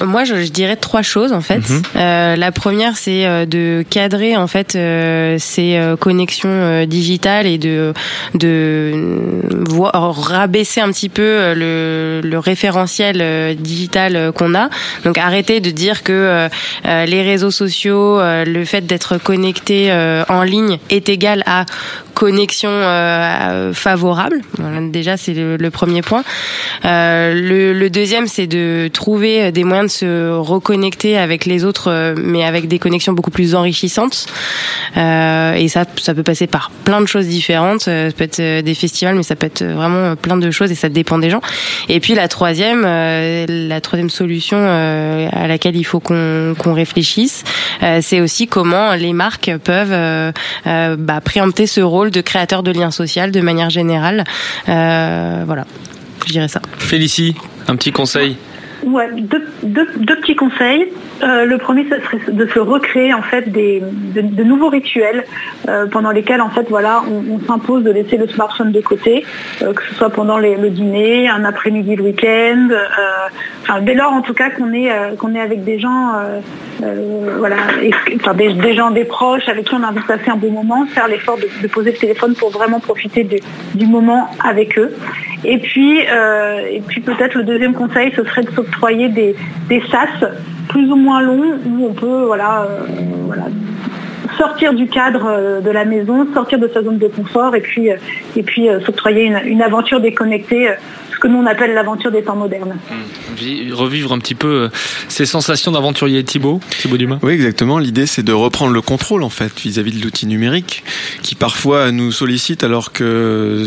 [0.05, 1.63] Moi, je, dirais trois choses en fait.
[1.97, 7.93] Euh, la première, c'est euh, de cadrer en fait euh, ces connexions digitales et de
[8.35, 8.93] de
[9.99, 14.69] rabaisser un petit peu le, le référentiel digital qu'on a.
[15.05, 16.49] Donc arrêter de dire que
[16.85, 19.93] les réseaux sociaux, le fait d'être connecté
[20.29, 21.65] en ligne est égal à
[22.15, 22.71] connexion
[23.73, 24.41] favorable.
[24.91, 26.23] déjà, c'est le, premier point.
[26.85, 32.15] le, le deuxième, c'est de trouver des moyens de se reconnecter avec les autres, euh,
[32.17, 34.27] mais avec des connexions beaucoup plus enrichissantes.
[34.97, 37.89] Euh, et ça, ça peut passer par plein de choses différentes.
[37.89, 40.75] Euh, ça peut être des festivals, mais ça peut être vraiment plein de choses et
[40.75, 41.41] ça dépend des gens.
[41.89, 47.45] Et puis la troisième, la troisième solution à laquelle il faut qu'on qu'on réfléchisse,
[48.01, 50.33] c'est aussi comment les marques peuvent
[50.65, 54.25] bah, préempter ce rôle de créateur de liens sociaux de manière générale.
[54.67, 55.65] voilà,
[56.27, 56.61] je dirais ça.
[56.79, 57.35] Félicie,
[57.69, 58.37] un petit conseil
[58.85, 60.87] Ouais, deux, deux, deux petits conseils.
[61.25, 63.83] Euh, le premier, ce serait de se recréer en fait des,
[64.15, 65.25] de, nouveaux rituels
[65.69, 69.25] euh, pendant lesquels en fait voilà, on, s'impose de laisser le smartphone de côté,
[69.63, 72.69] euh, que ce soit pendant le dîner, un après-midi, le week-end.
[73.83, 76.13] Dès lors en tout cas qu'on est est avec des gens,
[77.39, 77.57] voilà,
[78.17, 80.87] enfin, des, gens, des proches avec qui on a envie de passer un bon moment,
[80.87, 83.27] faire l'effort de, poser le téléphone pour vraiment profiter
[83.75, 84.95] du moment avec eux.
[85.45, 86.01] Et puis,
[86.87, 89.35] puis peut-être le deuxième conseil, ce serait de s'octroyer des,
[89.69, 90.25] des sas
[90.69, 92.27] plus ou moins long où on peut
[92.63, 92.87] euh,
[94.39, 97.91] sortir du cadre euh, de la maison, sortir de sa zone de confort et puis,
[97.91, 97.97] euh,
[98.37, 100.71] et s'octroyer une, aventure déconnectée
[101.25, 102.77] que nous on appelle l'aventure des temps modernes.
[102.91, 103.73] Mmh.
[103.73, 104.69] Revivre un petit peu euh,
[105.09, 107.19] ces sensations d'aventurier Thibaut, Thibaut Dumas.
[107.23, 107.79] Oui, exactement.
[107.79, 110.85] L'idée c'est de reprendre le contrôle en fait vis-à-vis de l'outil numérique
[111.23, 113.67] qui parfois nous sollicite alors que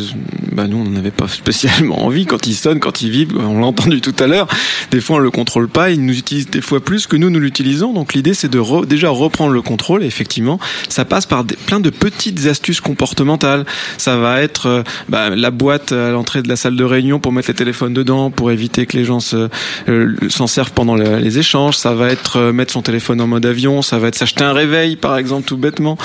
[0.51, 3.41] bah, nous on n'en avait pas spécialement envie quand il sonne, quand il vibre.
[3.43, 4.47] On l'a entendu tout à l'heure.
[4.91, 7.39] Des fois on le contrôle pas, il nous utilise des fois plus que nous nous
[7.39, 7.91] l'utilisons.
[7.91, 10.03] Donc l'idée c'est de déjà reprendre le contrôle.
[10.03, 13.65] Et effectivement, ça passe par des, plein de petites astuces comportementales.
[13.97, 17.31] Ça va être euh, bah, la boîte à l'entrée de la salle de réunion pour
[17.31, 19.49] mettre les téléphones dedans pour éviter que les gens se
[19.89, 21.77] euh, s'en servent pendant les échanges.
[21.77, 23.81] Ça va être euh, mettre son téléphone en mode avion.
[23.81, 25.97] Ça va être s'acheter un réveil, par exemple, tout bêtement.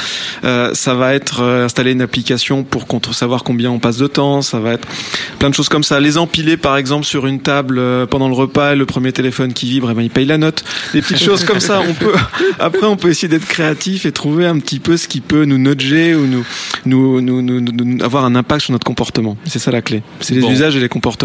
[0.44, 4.42] Euh, ça va être installer une application pour savoir combien on passe de temps.
[4.42, 4.86] Ça va être
[5.38, 6.00] plein de choses comme ça.
[6.00, 8.74] Les empiler, par exemple, sur une table pendant le repas.
[8.74, 10.64] Le premier téléphone qui vibre, eh ben, il paye la note.
[10.92, 11.80] Des petites choses comme ça.
[11.88, 12.14] On peut
[12.58, 15.58] après, on peut essayer d'être créatif et trouver un petit peu ce qui peut nous
[15.58, 16.44] nudger ou nous,
[16.86, 19.36] nous, nous, nous, avoir un impact sur notre comportement.
[19.44, 20.02] C'est ça la clé.
[20.20, 21.21] C'est les usages et les comportements.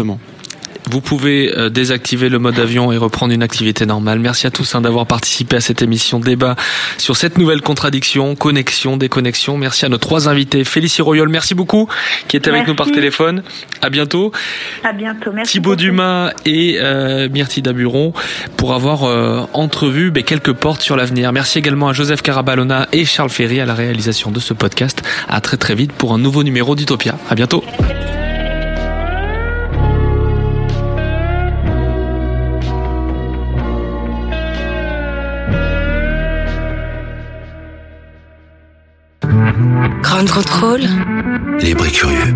[0.90, 4.20] Vous pouvez euh, désactiver le mode avion et reprendre une activité normale.
[4.20, 6.56] Merci à tous hein, d'avoir participé à cette émission débat
[6.96, 9.58] sur cette nouvelle contradiction, connexion, déconnexion.
[9.58, 10.64] Merci à nos trois invités.
[10.64, 11.88] Félicie Royol, merci beaucoup,
[12.26, 13.42] qui est avec nous par téléphone.
[13.82, 14.32] À bientôt.
[14.82, 15.30] À bientôt.
[15.32, 15.52] Merci.
[15.52, 18.14] Thibaut Dumas et euh, Myrtille Daburon
[18.56, 21.32] pour avoir euh, entrevu ben, quelques portes sur l'avenir.
[21.32, 25.02] Merci également à Joseph Carabalona et Charles Ferry à la réalisation de ce podcast.
[25.28, 27.18] À très très vite pour un nouveau numéro d'Utopia.
[27.28, 27.62] À bientôt.
[40.02, 40.82] Grand contrôle.
[41.60, 42.34] Libre et curieux.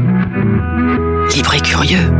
[1.35, 2.11] Libre et curieux.